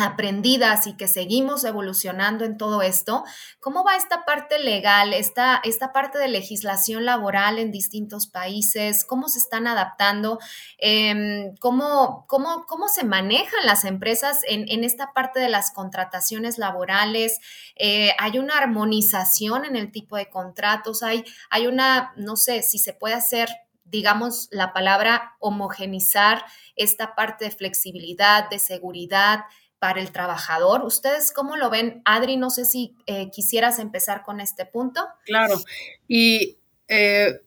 aprendidas 0.00 0.86
y 0.86 0.96
que 0.96 1.08
seguimos 1.08 1.64
evolucionando 1.64 2.44
en 2.44 2.56
todo 2.56 2.82
esto, 2.82 3.24
¿cómo 3.60 3.84
va 3.84 3.96
esta 3.96 4.24
parte 4.24 4.58
legal, 4.58 5.12
esta, 5.12 5.60
esta 5.64 5.92
parte 5.92 6.18
de 6.18 6.28
legislación 6.28 7.04
laboral 7.04 7.58
en 7.58 7.70
distintos 7.70 8.26
países? 8.26 9.04
¿Cómo 9.04 9.28
se 9.28 9.38
están 9.38 9.66
adaptando? 9.66 10.38
Em, 10.78 11.54
¿cómo, 11.56 12.24
cómo, 12.28 12.66
cómo, 12.66 12.88
se 12.88 13.04
manejan 13.04 13.66
las 13.66 13.84
empresas 13.84 14.40
en, 14.48 14.68
en, 14.68 14.84
esta 14.84 15.12
parte 15.12 15.40
de 15.40 15.48
las 15.48 15.70
contrataciones 15.70 16.58
laborales? 16.58 17.38
Eh, 17.76 18.12
¿Hay 18.18 18.38
una 18.38 18.58
armonización 18.58 19.64
en 19.64 19.76
el 19.76 19.92
tipo 19.92 20.16
de 20.16 20.28
contratos? 20.28 21.02
¿Hay, 21.02 21.24
hay 21.50 21.66
una, 21.66 22.12
no 22.16 22.36
sé, 22.36 22.62
si 22.62 22.78
se 22.78 22.92
puede 22.92 23.14
hacer 23.14 23.48
digamos, 23.90 24.48
la 24.52 24.72
palabra 24.72 25.36
homogenizar 25.40 26.44
esta 26.76 27.14
parte 27.14 27.46
de 27.46 27.50
flexibilidad, 27.50 28.48
de 28.48 28.58
seguridad, 28.58 29.40
para 29.80 30.00
el 30.00 30.12
trabajador. 30.12 30.84
¿Ustedes 30.84 31.32
cómo 31.32 31.56
lo 31.56 31.70
ven? 31.70 32.02
Adri, 32.04 32.36
no 32.36 32.50
sé 32.50 32.64
si 32.64 32.94
eh, 33.06 33.30
quisieras 33.30 33.80
empezar 33.80 34.22
con 34.22 34.40
este 34.40 34.66
punto. 34.66 35.04
Claro, 35.24 35.58
y 36.06 36.58
eh, 36.86 37.40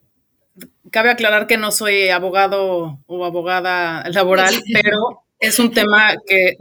cabe 0.91 1.11
aclarar 1.11 1.47
que 1.47 1.57
no 1.57 1.71
soy 1.71 2.09
abogado 2.09 2.99
o 3.05 3.25
abogada 3.25 4.03
laboral, 4.09 4.53
pero 4.73 5.23
es 5.39 5.59
un 5.59 5.71
tema 5.71 6.15
que, 6.25 6.57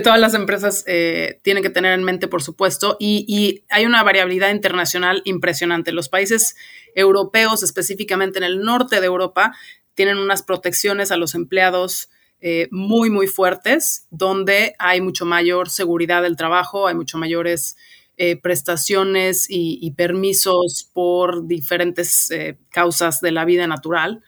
todas 0.00 0.20
las 0.20 0.34
empresas 0.34 0.84
eh, 0.86 1.40
tienen 1.42 1.62
que 1.62 1.70
tener 1.70 1.92
en 1.92 2.04
mente, 2.04 2.28
por 2.28 2.42
supuesto, 2.42 2.96
y, 3.00 3.24
y, 3.26 3.64
hay 3.68 3.86
una 3.86 4.02
variabilidad 4.04 4.50
internacional 4.50 5.22
impresionante. 5.24 5.90
Los 5.90 6.08
países 6.08 6.54
europeos, 6.94 7.64
específicamente 7.64 8.38
en 8.38 8.44
el 8.44 8.60
norte 8.60 9.00
de 9.00 9.06
Europa, 9.06 9.56
tienen 9.94 10.18
unas 10.18 10.44
protecciones 10.44 11.10
a 11.10 11.16
los 11.16 11.34
empleados 11.34 12.10
eh, 12.42 12.68
muy, 12.70 13.10
muy 13.10 13.26
fuertes, 13.26 14.06
donde 14.10 14.74
hay 14.78 15.02
mucho 15.02 15.26
mayor 15.26 15.68
seguridad 15.68 16.22
del 16.22 16.36
trabajo, 16.36 16.86
hay 16.86 16.94
mucho 16.94 17.18
mayores 17.18 17.76
eh, 18.16 18.36
prestaciones 18.36 19.46
y, 19.48 19.90
permisos 19.92 20.88
por 20.92 21.46
diferentes 21.46 22.30
eh, 22.30 22.58
causas 22.70 23.20
de 23.20 23.32
la 23.32 23.44
vida 23.44 23.66
natural. 23.66 24.22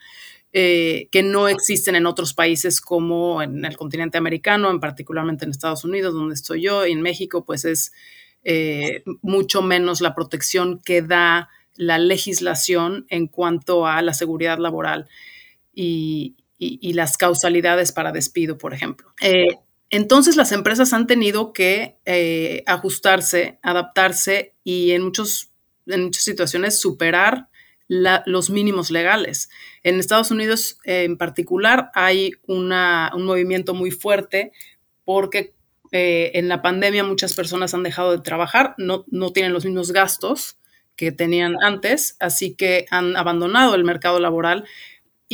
que 0.51 1.21
no 1.23 1.47
existen 1.47 1.95
en 1.95 2.05
otros 2.05 2.35
países 2.35 2.79
como 2.79 3.41
en 3.41 3.65
el 3.65 3.75
continente 3.75 4.19
americano, 4.19 4.69
en 4.69 4.79
particularmente 4.79 5.45
en 5.45 5.51
Estados 5.51 5.83
Unidos, 5.83 6.13
donde 6.13 6.35
estoy 6.35 6.61
yo, 6.61 6.85
y 6.85 6.91
en 6.91 7.01
México, 7.01 7.43
pues 7.43 7.65
es 7.65 7.91
mucho 9.23 9.63
menos 9.63 10.01
la 10.01 10.13
protección 10.13 10.79
que 10.85 11.01
da 11.01 11.49
la 11.75 11.97
legislación 11.97 13.07
en 13.09 13.27
cuanto 13.27 13.87
a 13.87 14.01
la 14.03 14.13
seguridad 14.13 14.59
laboral. 14.59 15.07
Y, 15.73 16.35
y, 16.81 16.93
las 16.93 17.17
causalidades 17.17 17.91
para 17.91 18.11
despido, 18.11 18.57
por 18.57 18.73
ejemplo. 18.73 19.13
Eh, 19.21 19.47
entonces 19.89 20.35
las 20.35 20.51
empresas 20.51 20.93
han 20.93 21.07
tenido 21.07 21.53
que 21.53 21.97
eh, 22.05 22.63
ajustarse, 22.65 23.59
adaptarse 23.61 24.55
y 24.63 24.91
en, 24.91 25.03
muchos, 25.03 25.51
en 25.85 26.05
muchas 26.05 26.23
situaciones 26.23 26.79
superar 26.79 27.47
los 27.87 28.49
mínimos 28.49 28.89
legales. 28.89 29.49
En 29.83 29.99
Estados 29.99 30.31
Unidos 30.31 30.79
en 30.83 31.17
particular 31.17 31.91
hay 31.93 32.31
un 32.47 32.69
movimiento 32.69 33.75
muy 33.75 33.91
fuerte 33.91 34.51
porque 35.03 35.53
eh, 35.91 36.31
en 36.39 36.47
la 36.47 36.63
pandemia 36.63 37.03
muchas 37.03 37.35
personas 37.35 37.75
han 37.75 37.83
dejado 37.83 38.11
de 38.11 38.23
trabajar, 38.23 38.73
no, 38.79 39.05
no 39.11 39.31
tienen 39.31 39.53
los 39.53 39.63
mismos 39.63 39.91
gastos 39.91 40.57
que 40.95 41.11
tenían 41.11 41.55
antes, 41.63 42.17
así 42.19 42.55
que 42.55 42.87
han 42.89 43.15
abandonado 43.15 43.75
el 43.75 43.83
mercado 43.83 44.19
laboral 44.19 44.65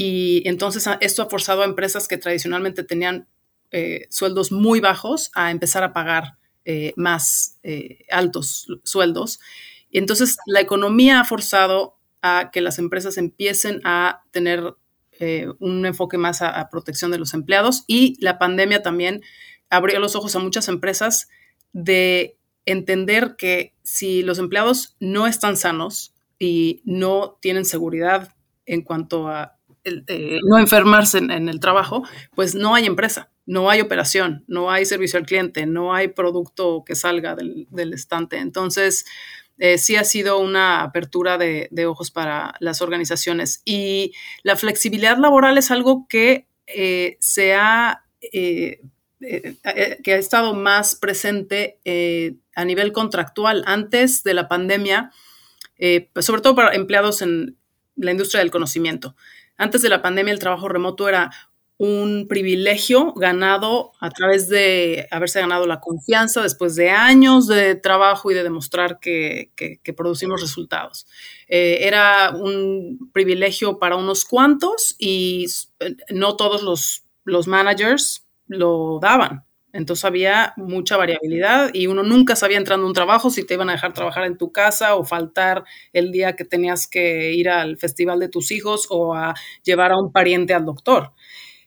y 0.01 0.47
entonces 0.47 0.87
esto 1.01 1.23
ha 1.23 1.29
forzado 1.29 1.61
a 1.61 1.65
empresas 1.65 2.07
que 2.07 2.17
tradicionalmente 2.17 2.85
tenían 2.85 3.27
eh, 3.71 4.07
sueldos 4.09 4.49
muy 4.49 4.79
bajos 4.79 5.29
a 5.35 5.51
empezar 5.51 5.83
a 5.83 5.91
pagar 5.91 6.37
eh, 6.63 6.93
más 6.95 7.59
altos 8.09 8.67
sueldos. 8.85 9.41
Y 9.89 9.97
entonces 9.97 10.37
la 10.45 10.61
economía 10.61 11.19
ha 11.19 11.25
forzado 11.25 11.97
a 12.21 12.49
que 12.53 12.61
las 12.61 12.79
empresas 12.79 13.17
empiecen 13.17 13.81
a 13.83 14.21
tener 14.31 14.73
un 15.59 15.85
enfoque 15.85 16.17
más 16.17 16.41
a, 16.41 16.69
protección 16.69 17.11
de 17.11 17.19
los 17.19 17.33
empleados 17.33 17.83
y 17.85 18.15
la 18.23 18.39
pandemia 18.39 18.81
también 18.81 19.21
abrió 19.69 19.99
los 19.99 20.15
ojos 20.15 20.33
a 20.37 20.39
muchas 20.39 20.69
empresas 20.69 21.27
de 21.73 22.37
entender 22.65 23.35
que 23.37 23.73
si 23.83 24.23
los 24.23 24.39
empleados 24.39 24.95
no 25.01 25.27
están 25.27 25.57
sanos 25.57 26.13
y 26.39 26.81
no 26.85 27.37
tienen 27.41 27.65
seguridad 27.65 28.33
en 28.65 28.81
cuanto 28.81 29.27
a 29.27 29.58
eh, 30.07 30.39
no 30.43 30.57
enfermarse 30.57 31.17
en, 31.17 31.49
el 31.49 31.59
trabajo, 31.59 32.03
pues 32.35 32.55
no 32.55 32.75
hay 32.75 32.85
empresa, 32.85 33.29
no 33.45 33.69
hay 33.69 33.81
operación, 33.81 34.43
no 34.47 34.71
hay 34.71 34.85
servicio 34.85 35.19
al 35.19 35.25
cliente, 35.25 35.65
no 35.65 35.93
hay 35.93 36.09
producto 36.09 36.83
que 36.85 36.95
salga 36.95 37.35
del, 37.35 37.93
estante. 37.93 38.37
Entonces, 38.37 39.05
eh, 39.57 39.77
sí 39.77 39.95
ha 39.95 40.03
sido 40.03 40.39
una 40.39 40.83
apertura 40.83 41.37
de, 41.37 41.85
ojos 41.85 42.11
para 42.11 42.55
las 42.59 42.81
organizaciones. 42.81 43.61
Y 43.65 44.13
la 44.43 44.55
flexibilidad 44.55 45.17
laboral 45.17 45.57
es 45.57 45.71
algo 45.71 46.07
que 46.07 46.47
eh, 46.67 47.17
se 47.19 47.53
ha 47.55 48.03
que 48.21 50.13
ha 50.13 50.17
estado 50.17 50.53
más 50.53 50.95
presente 50.95 51.79
a 52.55 52.65
nivel 52.65 52.91
contractual 52.91 53.63
antes 53.65 54.23
de 54.23 54.33
la 54.33 54.47
pandemia, 54.47 55.11
sobre 56.19 56.41
todo 56.41 56.55
para 56.55 56.75
empleados 56.75 57.21
en 57.21 57.57
la 57.99 58.11
industria 58.11 58.39
del 58.39 58.51
conocimiento. 58.51 59.15
Antes 59.59 59.81
de 59.81 59.89
la 59.89 60.01
pandemia 60.01 60.31
el 60.33 60.39
trabajo 60.39 60.69
remoto 60.69 61.09
era 61.09 61.31
un 61.77 62.27
privilegio 62.29 63.13
ganado 63.13 63.91
a 63.99 64.09
través 64.09 64.47
de 64.47 65.07
haberse 65.11 65.41
ganado 65.41 65.67
la 65.67 65.81
confianza 65.81 66.41
después 66.41 66.75
de 66.75 66.89
años 66.91 67.45
de 67.47 67.75
trabajo 67.75 68.31
y 68.31 68.33
de 68.35 68.43
demostrar 68.43 68.99
que, 69.01 69.51
producimos 69.97 70.39
resultados. 70.41 71.07
era 71.47 72.31
un 72.31 73.11
privilegio 73.11 73.79
para 73.79 73.97
unos 73.97 74.23
cuantos 74.23 74.95
y 74.97 75.47
no 76.09 76.37
todos 76.37 76.63
los, 76.63 77.03
los 77.25 77.47
managers 77.47 78.25
lo 78.47 78.99
daban. 79.01 79.45
Entonces 79.71 80.05
había 80.05 80.53
mucha 80.57 80.97
variabilidad 80.97 81.71
y 81.73 81.87
uno 81.87 82.03
nunca 82.03 82.35
sabía 82.35 82.57
entrando 82.57 82.85
a 82.85 82.89
un 82.89 82.93
trabajo 82.93 83.29
si 83.29 83.45
te 83.45 83.53
iban 83.53 83.69
a 83.69 83.73
dejar 83.73 83.93
trabajar 83.93 84.25
en 84.25 84.37
tu 84.37 84.51
casa 84.51 84.95
o 84.95 85.05
faltar 85.05 85.63
el 85.93 86.11
día 86.11 86.35
que 86.35 86.45
tenías 86.45 86.87
que 86.87 87.33
ir 87.33 87.49
al 87.49 87.77
festival 87.77 88.19
de 88.19 88.29
tus 88.29 88.51
hijos 88.51 88.87
o 88.89 89.13
a 89.13 89.35
llevar 89.63 89.91
a 89.91 89.97
un 89.97 90.11
pariente 90.11 90.53
al 90.53 90.65
doctor. 90.65 91.13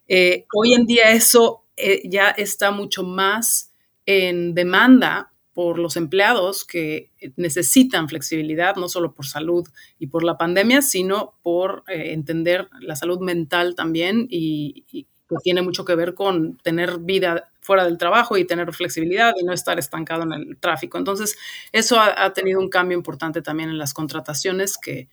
Eh, 0.09 0.47
hoy 0.55 0.75
en 0.75 0.87
día 0.87 1.11
eso 1.12 1.65
eh, 1.77 2.03
ya 2.05 2.31
está 2.31 2.71
mucho 2.71 3.05
más 3.05 3.73
en 4.05 4.55
demanda 4.55 5.33
por 5.55 5.79
los 5.79 5.97
empleados 5.97 6.65
que 6.65 7.11
necesitan 7.37 8.09
flexibilidad, 8.09 8.77
no 8.77 8.88
solo 8.88 9.15
por 9.15 9.27
salud 9.27 9.69
y 9.99 10.07
por 10.07 10.25
la 10.25 10.38
pandemia, 10.38 10.83
sino 10.83 11.35
por 11.43 11.85
eh, 11.88 12.12
entender 12.12 12.69
la 12.81 12.97
salud 12.97 13.21
mental 13.21 13.75
también 13.75 14.27
y, 14.31 15.07
tiene 15.43 15.62
mucho 15.62 15.87
que 15.87 15.95
ver 15.95 16.12
con 16.12 16.59
tener 16.59 16.99
vida 16.99 17.52
fuera 17.62 17.85
del 17.85 17.96
trabajo 17.96 18.37
y 18.37 18.44
tener 18.44 18.72
flexibilidad 18.72 19.33
y 19.40 19.44
no 19.44 19.53
estar 19.53 19.79
estancado 19.79 20.25
en 20.25 20.33
el 20.33 20.59
tráfico. 20.59 20.98
Entonces, 20.98 21.37
eso 21.70 21.98
ha, 21.98 22.33
tenido 22.33 22.61
un 22.61 22.68
cambio 22.68 22.98
importante 22.98 23.40
también 23.40 23.70
en 23.70 23.79
las 23.79 23.94
contrataciones 23.94 24.77
que, 24.77 25.09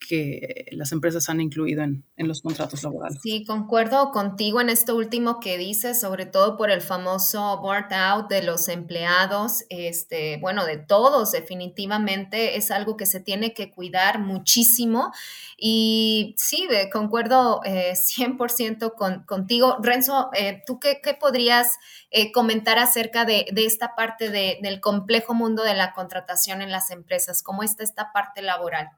que 0.00 0.66
las 0.72 0.92
empresas 0.92 1.28
han 1.28 1.40
incluido 1.40 1.82
en, 1.82 2.04
los 2.16 2.42
contratos 2.42 2.82
laborales. 2.82 3.18
Sí, 3.22 3.44
concuerdo 3.44 4.10
contigo 4.10 4.60
en 4.60 4.70
esto 4.70 4.96
último 4.96 5.40
que 5.40 5.58
dices, 5.58 6.00
sobre 6.00 6.26
todo 6.26 6.56
por 6.56 6.70
el 6.70 6.80
famoso 6.80 7.60
burnout 7.60 8.28
de 8.28 8.42
los 8.42 8.68
empleados, 8.68 9.64
este, 9.68 10.38
bueno, 10.38 10.64
de 10.64 10.78
todos 10.78 11.32
definitivamente, 11.32 12.56
es 12.56 12.70
algo 12.70 12.96
que 12.96 13.06
se 13.06 13.20
tiene 13.20 13.52
que 13.52 13.70
cuidar 13.70 14.20
muchísimo. 14.20 15.12
Y 15.56 16.34
sí, 16.38 16.66
concuerdo 16.90 17.60
100% 17.62 18.86
eh, 18.86 18.90
con, 18.96 19.24
contigo. 19.24 19.76
Renzo, 19.82 20.30
eh, 20.34 20.62
¿tú 20.66 20.80
qué, 20.80 21.00
podrías 21.20 21.76
eh, 22.10 22.32
comentar 22.32 22.78
acerca 22.78 23.24
de, 23.24 23.46
esta 23.56 23.94
parte 23.94 24.30
del 24.30 24.80
complejo 24.80 25.34
mundo 25.34 25.62
de 25.62 25.74
la 25.74 25.92
contratación 25.92 26.62
en 26.62 26.70
las 26.70 26.90
empresas? 26.90 27.42
¿Cómo 27.42 27.62
está 27.62 27.84
esta 27.84 28.12
parte 28.12 28.40
laboral? 28.40 28.88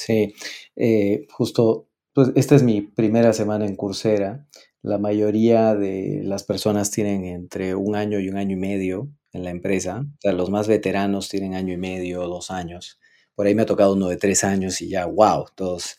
Sí, 0.00 0.34
eh, 0.76 1.26
justo, 1.30 1.86
pues 2.14 2.30
esta 2.34 2.54
es 2.56 2.62
mi 2.62 2.80
primera 2.80 3.34
semana 3.34 3.66
en 3.66 3.76
Coursera. 3.76 4.46
La 4.82 4.96
mayoría 4.96 5.74
de 5.74 6.22
las 6.24 6.42
personas 6.42 6.90
tienen 6.90 7.26
entre 7.26 7.74
un 7.74 7.94
año 7.96 8.18
y 8.18 8.30
un 8.30 8.38
año 8.38 8.56
y 8.56 8.60
medio 8.60 9.10
en 9.34 9.44
la 9.44 9.50
empresa. 9.50 10.00
O 10.00 10.20
sea, 10.20 10.32
los 10.32 10.48
más 10.48 10.68
veteranos 10.68 11.28
tienen 11.28 11.54
año 11.54 11.74
y 11.74 11.76
medio, 11.76 12.22
dos 12.28 12.50
años. 12.50 12.98
Por 13.34 13.46
ahí 13.46 13.54
me 13.54 13.62
ha 13.62 13.66
tocado 13.66 13.92
uno 13.92 14.08
de 14.08 14.16
tres 14.16 14.42
años 14.42 14.80
y 14.80 14.88
ya, 14.88 15.04
wow, 15.04 15.44
todos. 15.54 15.98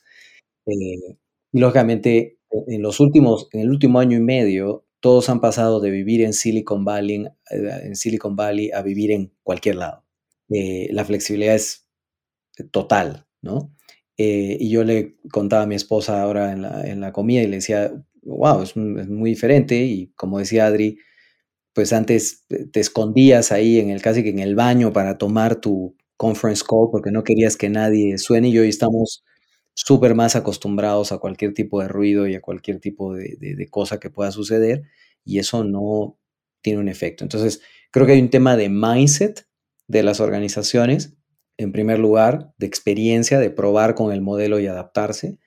Eh, 0.65 1.17
y 1.53 1.59
lógicamente, 1.59 2.39
en 2.67 2.81
los 2.81 2.99
últimos, 2.99 3.49
en 3.53 3.61
el 3.61 3.69
último 3.71 3.99
año 3.99 4.17
y 4.17 4.21
medio, 4.21 4.85
todos 4.99 5.29
han 5.29 5.41
pasado 5.41 5.79
de 5.79 5.91
vivir 5.91 6.21
en 6.23 6.33
Silicon 6.33 6.85
Valley, 6.85 7.27
eh, 7.51 7.81
en 7.83 7.95
Silicon 7.95 8.35
Valley 8.35 8.71
a 8.71 8.81
vivir 8.81 9.11
en 9.11 9.33
cualquier 9.43 9.75
lado. 9.77 10.05
la 10.49 11.05
flexibilidad 11.05 11.55
es 11.55 11.87
total, 12.71 13.25
¿no? 13.41 13.71
Eh, 14.23 14.57
y 14.59 14.69
yo 14.69 14.83
le 14.83 15.17
contaba 15.31 15.63
a 15.63 15.65
mi 15.65 15.73
esposa 15.73 16.21
ahora 16.21 16.51
en 16.51 16.61
la, 16.61 16.87
en 16.87 17.01
la 17.01 17.11
comida 17.11 17.41
y 17.41 17.47
le 17.47 17.55
decía, 17.55 17.91
wow, 18.21 18.61
es, 18.61 18.77
muy 18.77 19.31
diferente. 19.31 19.83
Y 19.83 20.11
como 20.15 20.37
decía 20.37 20.67
Adri, 20.67 20.99
pues 21.73 21.91
antes 21.91 22.45
te 22.71 22.79
escondías 22.79 23.51
ahí 23.51 23.79
en 23.79 23.89
el 23.89 24.01
casi 24.01 24.21
que 24.23 24.29
en 24.29 24.39
el 24.39 24.55
baño 24.55 24.93
para 24.93 25.17
tomar 25.17 25.55
tu 25.55 25.95
conference 26.17 26.63
call 26.67 26.89
porque 26.91 27.09
no 27.11 27.23
querías 27.23 27.57
que 27.57 27.69
nadie 27.69 28.19
suene 28.19 28.49
y 28.49 28.59
hoy 28.59 28.69
estamos 28.69 29.23
súper 29.73 30.13
más 30.13 30.35
acostumbrados 30.35 31.11
a 31.11 31.17
cualquier 31.17 31.53
tipo 31.55 31.81
de 31.81 31.87
ruido 31.87 32.27
y 32.27 32.35
a 32.35 32.41
cualquier 32.41 32.79
tipo 32.79 33.15
de, 33.15 33.37
de, 33.39 33.67
cosa 33.69 33.99
que 33.99 34.11
pueda 34.11 34.31
suceder 34.31 34.83
y 35.25 35.39
eso 35.39 35.63
no 35.63 36.19
tiene 36.61 36.79
un 36.79 36.89
efecto. 36.89 37.23
Entonces, 37.23 37.61
creo 37.89 38.05
que 38.05 38.13
hay 38.13 38.21
un 38.21 38.29
tema 38.29 38.55
de 38.55 38.69
mindset 38.69 39.47
de 39.87 40.03
las 40.03 40.19
organizaciones 40.19 41.17
en 41.57 41.71
primer 41.71 41.99
lugar, 41.99 42.53
de 42.57 42.67
experiencia, 42.67 43.39
de 43.39 43.49
probar 43.49 43.95
con 43.95 44.11
el 44.11 44.21
modelo 44.21 44.59
y 44.59 44.67
adaptarse. 44.67 45.37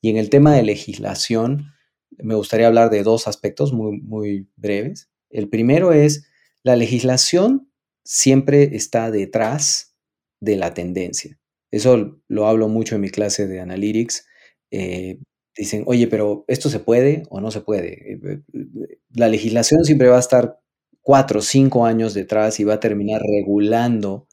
Y 0.00 0.10
en 0.10 0.16
el 0.16 0.30
tema 0.30 0.54
de 0.54 0.62
legislación, 0.62 1.72
me 2.18 2.34
gustaría 2.34 2.66
hablar 2.66 2.90
de 2.90 3.02
dos 3.02 3.28
aspectos 3.28 3.72
muy, 3.72 4.00
muy 4.00 4.48
breves. 4.56 5.10
El 5.30 5.48
primero 5.48 5.92
es, 5.92 6.26
la 6.62 6.76
legislación 6.76 7.70
siempre 8.04 8.76
está 8.76 9.10
detrás 9.10 9.96
de 10.40 10.56
la 10.56 10.74
tendencia. 10.74 11.38
Eso 11.70 12.20
lo 12.28 12.46
hablo 12.46 12.68
mucho 12.68 12.96
en 12.96 13.00
mi 13.00 13.10
clase 13.10 13.46
de 13.46 13.60
Analytics. 13.60 14.26
Eh, 14.70 15.18
dicen, 15.56 15.84
oye, 15.86 16.06
pero 16.06 16.44
¿esto 16.48 16.68
se 16.68 16.80
puede 16.80 17.22
o 17.30 17.40
no 17.40 17.50
se 17.50 17.60
puede? 17.60 18.12
Eh, 18.12 18.20
eh, 18.24 18.98
la 19.14 19.28
legislación 19.28 19.84
siempre 19.84 20.08
va 20.08 20.16
a 20.16 20.20
estar 20.20 20.58
cuatro 21.00 21.40
o 21.40 21.42
cinco 21.42 21.86
años 21.86 22.14
detrás 22.14 22.60
y 22.60 22.64
va 22.64 22.74
a 22.74 22.80
terminar 22.80 23.22
regulando 23.22 24.28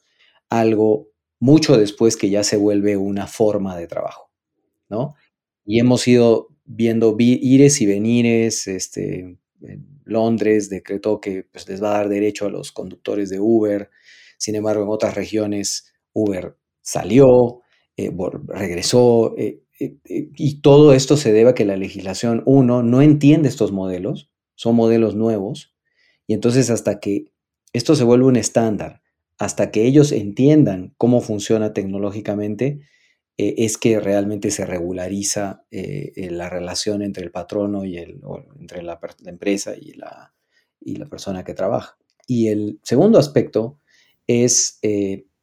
algo 0.48 1.09
mucho 1.40 1.76
después 1.76 2.16
que 2.16 2.30
ya 2.30 2.44
se 2.44 2.56
vuelve 2.56 2.96
una 2.96 3.26
forma 3.26 3.76
de 3.76 3.86
trabajo, 3.86 4.30
¿no? 4.88 5.14
Y 5.64 5.80
hemos 5.80 6.06
ido 6.06 6.48
viendo 6.64 7.16
ires 7.18 7.80
y 7.80 7.86
venires, 7.86 8.68
este, 8.68 9.38
en 9.62 10.00
Londres 10.04 10.70
decretó 10.70 11.20
que 11.20 11.44
pues, 11.50 11.68
les 11.68 11.82
va 11.82 11.90
a 11.90 11.98
dar 11.98 12.08
derecho 12.08 12.46
a 12.46 12.50
los 12.50 12.72
conductores 12.72 13.30
de 13.30 13.40
Uber, 13.40 13.90
sin 14.38 14.54
embargo 14.54 14.84
en 14.84 14.90
otras 14.90 15.14
regiones 15.14 15.92
Uber 16.12 16.56
salió, 16.80 17.60
eh, 17.96 18.10
regresó, 18.46 19.34
eh, 19.36 19.62
eh, 19.78 19.96
y 20.04 20.60
todo 20.60 20.92
esto 20.92 21.16
se 21.16 21.32
debe 21.32 21.50
a 21.50 21.54
que 21.54 21.64
la 21.64 21.76
legislación, 21.76 22.42
uno, 22.46 22.82
no 22.82 23.02
entiende 23.02 23.48
estos 23.48 23.72
modelos, 23.72 24.30
son 24.54 24.76
modelos 24.76 25.14
nuevos, 25.14 25.74
y 26.26 26.34
entonces 26.34 26.70
hasta 26.70 27.00
que 27.00 27.32
esto 27.72 27.94
se 27.94 28.04
vuelve 28.04 28.26
un 28.26 28.36
estándar, 28.36 28.99
hasta 29.40 29.70
que 29.70 29.86
ellos 29.86 30.12
entiendan 30.12 30.94
cómo 30.98 31.22
funciona 31.22 31.72
tecnológicamente, 31.72 32.82
eh, 33.38 33.54
es 33.56 33.78
que 33.78 33.98
realmente 33.98 34.50
se 34.50 34.66
regulariza 34.66 35.64
eh, 35.70 36.12
eh, 36.14 36.30
la 36.30 36.50
relación 36.50 37.00
entre 37.00 37.24
el 37.24 37.30
patrono 37.30 37.86
y 37.86 37.96
el, 37.96 38.20
entre 38.58 38.82
la, 38.82 39.00
empresa 39.24 39.74
y 39.74 39.94
la, 39.94 40.34
y 40.78 40.96
la, 40.96 41.06
persona 41.06 41.42
que 41.42 41.54
trabaja. 41.54 41.96
Y 42.26 42.48
el 42.48 42.80
segundo 42.82 43.18
aspecto 43.18 43.78
es 44.26 44.78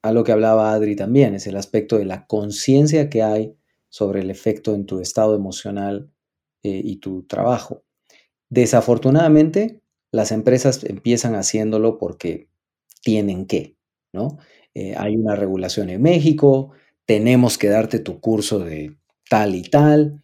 a 0.04 0.12
lo 0.12 0.24
que 0.24 0.32
hablaba 0.32 0.74
Adri 0.74 0.96
también, 0.96 1.34
es 1.34 1.48
el 1.48 1.58
aspecto 1.58 1.98
de 1.98 2.06
la 2.06 2.28
conciencia 2.28 3.10
que 3.10 3.24
hay 3.24 3.56
sobre 3.90 4.22
el 4.22 4.30
efecto 4.30 4.76
en 4.76 4.86
tu 4.86 5.00
estado 5.00 5.36
emocional 5.36 6.12
y 6.62 6.98
tu 6.98 7.24
trabajo. 7.24 7.84
Desafortunadamente, 8.50 9.82
las 10.12 10.32
empresas 10.32 10.84
empiezan 10.84 11.34
haciéndolo 11.34 11.98
porque 11.98 12.48
tienen 13.02 13.48
que, 13.48 13.77
¿no? 14.14 14.38
Eh, 14.74 14.96
hay 14.98 15.16
una 15.18 15.36
regulación 15.36 15.90
en 15.90 16.02
México, 16.02 16.72
tenemos 17.06 17.58
que 17.58 17.70
darte 17.70 18.00
tu 18.00 18.20
curso 18.20 18.60
de 18.60 18.98
tal 19.30 19.56
y 19.56 19.64
tal. 19.64 20.22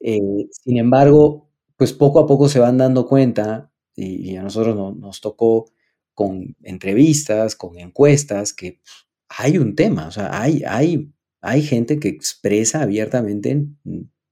Eh, 0.00 0.18
sin 0.50 0.78
embargo, 0.78 1.50
pues 1.76 1.92
poco 1.92 2.20
a 2.20 2.26
poco 2.26 2.48
se 2.48 2.58
van 2.58 2.78
dando 2.78 3.06
cuenta, 3.06 3.70
y, 3.94 4.36
a 4.36 4.42
nosotros 4.42 4.96
nos 4.96 5.20
tocó 5.20 5.66
con 6.14 6.56
entrevistas, 6.62 7.56
con 7.56 7.78
encuestas, 7.78 8.52
que 8.52 8.80
hay 9.28 9.58
un 9.58 9.74
tema, 9.74 10.08
o 10.08 10.10
sea, 10.10 10.40
hay, 10.40 10.62
hay, 10.66 11.12
hay 11.40 11.62
gente 11.62 11.98
que 11.98 12.08
expresa 12.08 12.82
abiertamente 12.82 13.66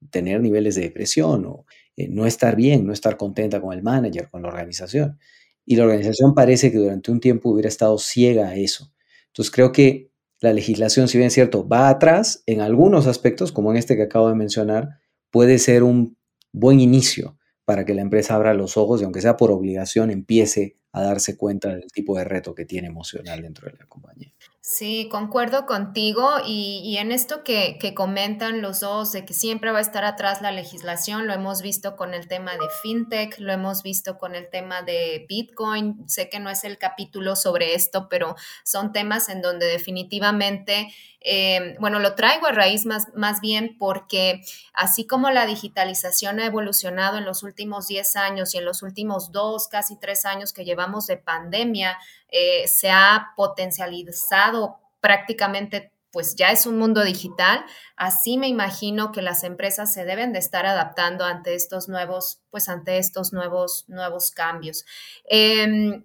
tener 0.09 0.41
niveles 0.41 0.75
de 0.75 0.81
depresión 0.83 1.45
o 1.45 1.65
eh, 1.97 2.07
no 2.09 2.25
estar 2.25 2.55
bien, 2.55 2.85
no 2.85 2.93
estar 2.93 3.17
contenta 3.17 3.61
con 3.61 3.73
el 3.73 3.83
manager, 3.83 4.29
con 4.29 4.43
la 4.43 4.49
organización. 4.49 5.19
Y 5.65 5.75
la 5.75 5.83
organización 5.83 6.33
parece 6.33 6.71
que 6.71 6.77
durante 6.77 7.11
un 7.11 7.19
tiempo 7.19 7.49
hubiera 7.49 7.69
estado 7.69 7.97
ciega 7.97 8.49
a 8.49 8.55
eso. 8.55 8.91
Entonces 9.27 9.51
creo 9.51 9.71
que 9.71 10.11
la 10.41 10.53
legislación, 10.53 11.07
si 11.07 11.17
bien 11.17 11.27
es 11.27 11.33
cierto, 11.33 11.67
va 11.67 11.89
atrás 11.89 12.43
en 12.47 12.61
algunos 12.61 13.07
aspectos, 13.07 13.51
como 13.51 13.71
en 13.71 13.77
este 13.77 13.95
que 13.95 14.03
acabo 14.03 14.27
de 14.29 14.35
mencionar, 14.35 14.99
puede 15.29 15.59
ser 15.59 15.83
un 15.83 16.17
buen 16.51 16.79
inicio 16.79 17.37
para 17.65 17.85
que 17.85 17.93
la 17.93 18.01
empresa 18.01 18.35
abra 18.35 18.53
los 18.53 18.75
ojos 18.75 19.01
y 19.01 19.03
aunque 19.03 19.21
sea 19.21 19.37
por 19.37 19.51
obligación 19.51 20.09
empiece 20.09 20.77
a 20.93 21.01
darse 21.01 21.37
cuenta 21.37 21.69
del 21.69 21.91
tipo 21.91 22.17
de 22.17 22.23
reto 22.23 22.53
que 22.53 22.65
tiene 22.65 22.87
emocional 22.87 23.41
dentro 23.41 23.67
de 23.67 23.77
la 23.77 23.85
compañía. 23.85 24.31
Sí, 24.63 25.09
concuerdo 25.09 25.65
contigo 25.65 26.35
y, 26.45 26.95
en 26.97 27.11
esto 27.11 27.43
que, 27.43 27.77
comentan 27.95 28.61
los 28.61 28.79
dos 28.79 29.11
de 29.11 29.25
que 29.25 29.33
siempre 29.33 29.71
va 29.71 29.79
a 29.79 29.81
estar 29.81 30.05
atrás 30.05 30.41
la 30.41 30.51
legislación, 30.51 31.25
lo 31.25 31.33
hemos 31.33 31.63
visto 31.63 31.95
con 31.95 32.13
el 32.13 32.27
tema 32.27 32.53
de 32.53 32.67
fintech, 32.83 33.39
lo 33.39 33.51
hemos 33.51 33.81
visto 33.81 34.19
con 34.19 34.35
el 34.35 34.49
tema 34.49 34.83
de 34.83 35.25
Bitcoin, 35.27 36.07
sé 36.07 36.29
que 36.29 36.39
no 36.39 36.49
es 36.49 36.63
el 36.63 36.77
capítulo 36.77 37.35
sobre 37.35 37.73
esto, 37.73 38.07
pero 38.07 38.35
son 38.63 38.91
temas 38.91 39.29
en 39.29 39.41
donde 39.41 39.65
definitivamente 39.65 40.93
eh, 41.23 41.75
bueno, 41.79 41.99
lo 41.99 42.15
traigo 42.15 42.47
a 42.47 42.51
raíz 42.51 42.87
más, 42.87 43.07
más 43.15 43.41
bien 43.41 43.77
porque 43.77 44.41
así 44.73 45.05
como 45.05 45.29
la 45.29 45.45
digitalización 45.45 46.39
ha 46.39 46.47
evolucionado 46.47 47.19
en 47.19 47.25
los 47.25 47.43
últimos 47.43 47.87
10 47.87 48.15
años 48.15 48.55
y 48.55 48.57
en 48.57 48.65
los 48.65 48.81
últimos 48.81 49.31
dos, 49.31 49.67
casi 49.67 49.95
tres 49.99 50.25
años 50.25 50.51
que 50.51 50.65
llevamos 50.65 50.80
de 51.07 51.17
pandemia, 51.17 51.97
eh, 52.29 52.67
se 52.67 52.89
ha 52.89 53.33
potencializado 53.35 54.79
prácticamente 54.99 55.91
pues 56.11 56.35
ya 56.35 56.51
es 56.51 56.65
un 56.65 56.77
mundo 56.77 57.03
digital, 57.03 57.63
así 57.95 58.37
me 58.37 58.47
imagino 58.47 59.11
que 59.11 59.21
las 59.21 59.43
empresas 59.43 59.93
se 59.93 60.03
deben 60.03 60.33
de 60.33 60.39
estar 60.39 60.65
adaptando 60.65 61.23
ante 61.23 61.55
estos 61.55 61.87
nuevos, 61.87 62.41
pues 62.49 62.67
ante 62.67 62.97
estos 62.97 63.31
nuevos, 63.31 63.85
nuevos 63.87 64.31
cambios. 64.31 64.85
Em, 65.23 66.03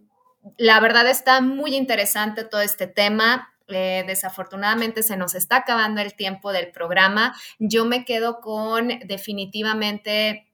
la 0.59 0.79
verdad 0.81 1.09
está 1.09 1.41
muy 1.41 1.75
interesante 1.75 2.45
todo 2.45 2.61
este 2.61 2.87
tema. 2.87 3.53
Eh, 3.69 4.05
desafortunadamente 4.07 5.03
se 5.03 5.17
nos 5.17 5.35
está 5.35 5.57
acabando 5.57 6.01
el 6.01 6.15
tiempo 6.15 6.53
del 6.53 6.71
programa. 6.71 7.35
Yo 7.59 7.85
me 7.85 8.05
quedo 8.05 8.41
con 8.41 8.89
definitivamente 9.07 10.46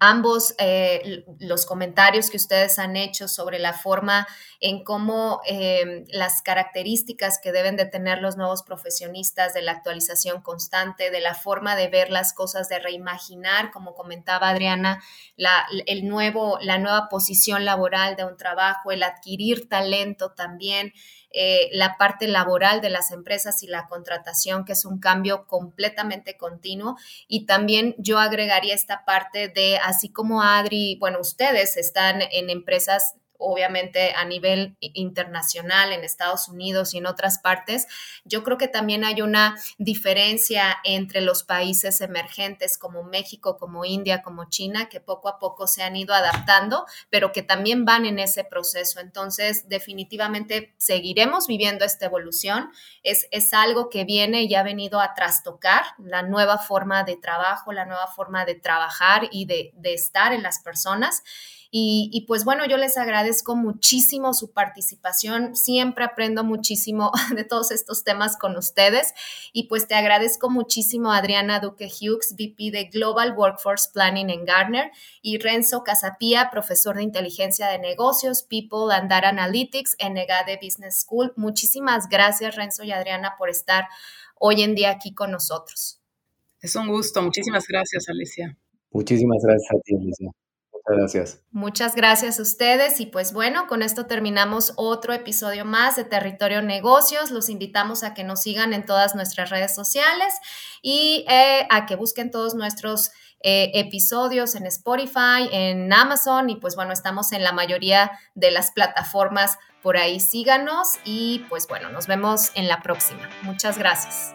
ambos 0.00 0.54
eh, 0.58 1.24
los 1.40 1.66
comentarios 1.66 2.30
que 2.30 2.38
ustedes 2.38 2.78
han 2.78 2.96
hecho 2.96 3.28
sobre 3.28 3.58
la 3.58 3.74
forma 3.74 4.26
en 4.60 4.82
cómo 4.82 5.42
eh, 5.46 6.04
las 6.08 6.40
características 6.40 7.38
que 7.42 7.52
deben 7.52 7.76
de 7.76 7.84
tener 7.84 8.20
los 8.20 8.36
nuevos 8.36 8.62
profesionistas 8.62 9.52
de 9.52 9.62
la 9.62 9.72
actualización 9.72 10.40
constante, 10.40 11.10
de 11.10 11.20
la 11.20 11.34
forma 11.34 11.76
de 11.76 11.88
ver 11.88 12.10
las 12.10 12.32
cosas, 12.32 12.68
de 12.68 12.78
reimaginar, 12.78 13.70
como 13.72 13.94
comentaba 13.94 14.48
Adriana, 14.48 15.02
la, 15.36 15.66
el 15.86 16.08
nuevo, 16.08 16.58
la 16.62 16.78
nueva 16.78 17.08
posición 17.10 17.64
laboral 17.64 18.16
de 18.16 18.24
un 18.24 18.36
trabajo, 18.36 18.90
el 18.90 19.02
adquirir 19.02 19.68
talento 19.68 20.32
también, 20.32 20.94
eh, 21.36 21.68
la 21.72 21.96
parte 21.98 22.28
laboral 22.28 22.80
de 22.80 22.90
las 22.90 23.10
empresas 23.10 23.64
y 23.64 23.66
la 23.66 23.88
contratación, 23.88 24.64
que 24.64 24.72
es 24.72 24.84
un 24.84 25.00
cambio 25.00 25.48
completamente 25.48 26.36
continuo. 26.36 26.96
Y 27.26 27.44
también 27.44 27.96
yo 27.98 28.20
agregaría 28.20 28.72
esta 28.72 29.04
parte 29.04 29.48
de, 29.48 29.73
así 29.76 30.10
como 30.10 30.42
Adri, 30.42 30.96
bueno, 31.00 31.20
ustedes 31.20 31.76
están 31.76 32.22
en 32.30 32.50
empresas 32.50 33.14
obviamente 33.44 34.12
a 34.14 34.24
nivel 34.24 34.76
internacional 34.80 35.92
en 35.92 36.02
Estados 36.02 36.48
Unidos 36.48 36.94
y 36.94 36.98
en 36.98 37.06
otras 37.06 37.38
partes, 37.38 37.86
yo 38.24 38.42
creo 38.42 38.58
que 38.58 38.68
también 38.68 39.04
hay 39.04 39.20
una 39.20 39.56
diferencia 39.78 40.78
entre 40.84 41.20
los 41.20 41.42
países 41.42 42.00
emergentes 42.00 42.78
como 42.78 43.02
México, 43.02 43.56
como 43.56 43.84
India, 43.84 44.22
como 44.22 44.48
China, 44.48 44.88
que 44.88 45.00
poco 45.00 45.28
a 45.28 45.38
poco 45.38 45.66
se 45.66 45.82
han 45.82 45.96
ido 45.96 46.14
adaptando, 46.14 46.86
pero 47.10 47.32
que 47.32 47.42
también 47.42 47.84
van 47.84 48.06
en 48.06 48.18
ese 48.18 48.44
proceso. 48.44 49.00
Entonces, 49.00 49.68
definitivamente 49.68 50.74
seguiremos 50.78 51.46
viviendo 51.46 51.84
esta 51.84 52.06
evolución. 52.06 52.70
Es, 53.02 53.28
es 53.30 53.52
algo 53.52 53.90
que 53.90 54.04
viene 54.04 54.42
y 54.42 54.54
ha 54.54 54.62
venido 54.62 55.00
a 55.00 55.14
trastocar 55.14 55.84
la 55.98 56.22
nueva 56.22 56.58
forma 56.58 57.04
de 57.04 57.16
trabajo, 57.16 57.72
la 57.72 57.84
nueva 57.84 58.06
forma 58.06 58.44
de 58.44 58.54
trabajar 58.54 59.28
y 59.30 59.44
de, 59.44 59.72
de 59.74 59.94
estar 59.94 60.32
en 60.32 60.42
las 60.42 60.60
personas. 60.60 61.22
Y, 61.76 62.24
pues 62.28 62.44
bueno, 62.44 62.64
yo 62.66 62.76
les 62.76 62.96
agradezco 62.96 63.56
muchísimo 63.56 64.32
su 64.32 64.52
participación. 64.52 65.56
Siempre 65.56 66.04
aprendo 66.04 66.44
muchísimo 66.44 67.10
de 67.34 67.42
todos 67.42 67.72
estos 67.72 68.04
temas 68.04 68.36
con 68.36 68.56
ustedes. 68.56 69.12
Y 69.52 69.64
pues 69.64 69.88
te 69.88 69.96
agradezco 69.96 70.50
muchísimo 70.50 71.10
Adriana 71.10 71.58
Duque 71.58 71.86
Hughes, 71.86 72.36
VP 72.38 72.70
de 72.70 72.84
Global 72.84 73.34
Workforce 73.36 73.90
Planning 73.92 74.30
en 74.30 74.44
Gartner, 74.44 74.92
y 75.20 75.38
Renzo 75.38 75.82
Casapía, 75.82 76.48
profesor 76.48 76.94
de 76.94 77.02
inteligencia 77.02 77.66
de 77.66 77.80
negocios, 77.80 78.44
People 78.44 78.94
and 78.94 79.10
Data 79.10 79.30
Analytics 79.30 79.96
en 79.98 80.16
EGADE 80.16 80.60
Business 80.62 81.00
School. 81.00 81.32
Muchísimas 81.34 82.08
gracias, 82.08 82.54
Renzo 82.54 82.84
y 82.84 82.92
Adriana, 82.92 83.34
por 83.36 83.50
estar 83.50 83.88
hoy 84.38 84.62
en 84.62 84.76
día 84.76 84.90
aquí 84.90 85.12
con 85.12 85.32
nosotros. 85.32 86.00
Es 86.60 86.76
un 86.76 86.86
gusto. 86.86 87.20
Muchísimas 87.20 87.66
gracias, 87.66 88.08
Alicia. 88.08 88.56
Muchísimas 88.92 89.42
gracias 89.42 89.70
a 89.72 89.80
ti, 89.82 89.96
Alicia 89.96 90.30
gracias. 90.86 91.40
Muchas 91.50 91.94
gracias 91.94 92.38
a 92.38 92.42
ustedes 92.42 93.00
y 93.00 93.06
pues 93.06 93.32
bueno, 93.32 93.66
con 93.66 93.82
esto 93.82 94.06
terminamos 94.06 94.72
otro 94.76 95.12
episodio 95.12 95.64
más 95.64 95.96
de 95.96 96.04
Territorio 96.04 96.62
Negocios. 96.62 97.30
Los 97.30 97.48
invitamos 97.48 98.02
a 98.02 98.14
que 98.14 98.24
nos 98.24 98.42
sigan 98.42 98.72
en 98.74 98.84
todas 98.84 99.14
nuestras 99.14 99.50
redes 99.50 99.74
sociales 99.74 100.34
y 100.82 101.24
eh, 101.28 101.66
a 101.70 101.86
que 101.86 101.96
busquen 101.96 102.30
todos 102.30 102.54
nuestros 102.54 103.12
eh, 103.46 103.72
episodios 103.74 104.54
en 104.54 104.66
Spotify, 104.66 105.48
en 105.52 105.92
Amazon 105.92 106.48
y 106.48 106.56
pues 106.56 106.76
bueno, 106.76 106.92
estamos 106.92 107.32
en 107.32 107.44
la 107.44 107.52
mayoría 107.52 108.10
de 108.34 108.50
las 108.50 108.70
plataformas 108.70 109.58
por 109.82 109.98
ahí. 109.98 110.18
Síganos 110.18 110.88
y 111.04 111.44
pues 111.50 111.66
bueno, 111.68 111.90
nos 111.90 112.06
vemos 112.06 112.52
en 112.54 112.68
la 112.68 112.80
próxima. 112.80 113.28
Muchas 113.42 113.76
gracias. 113.78 114.34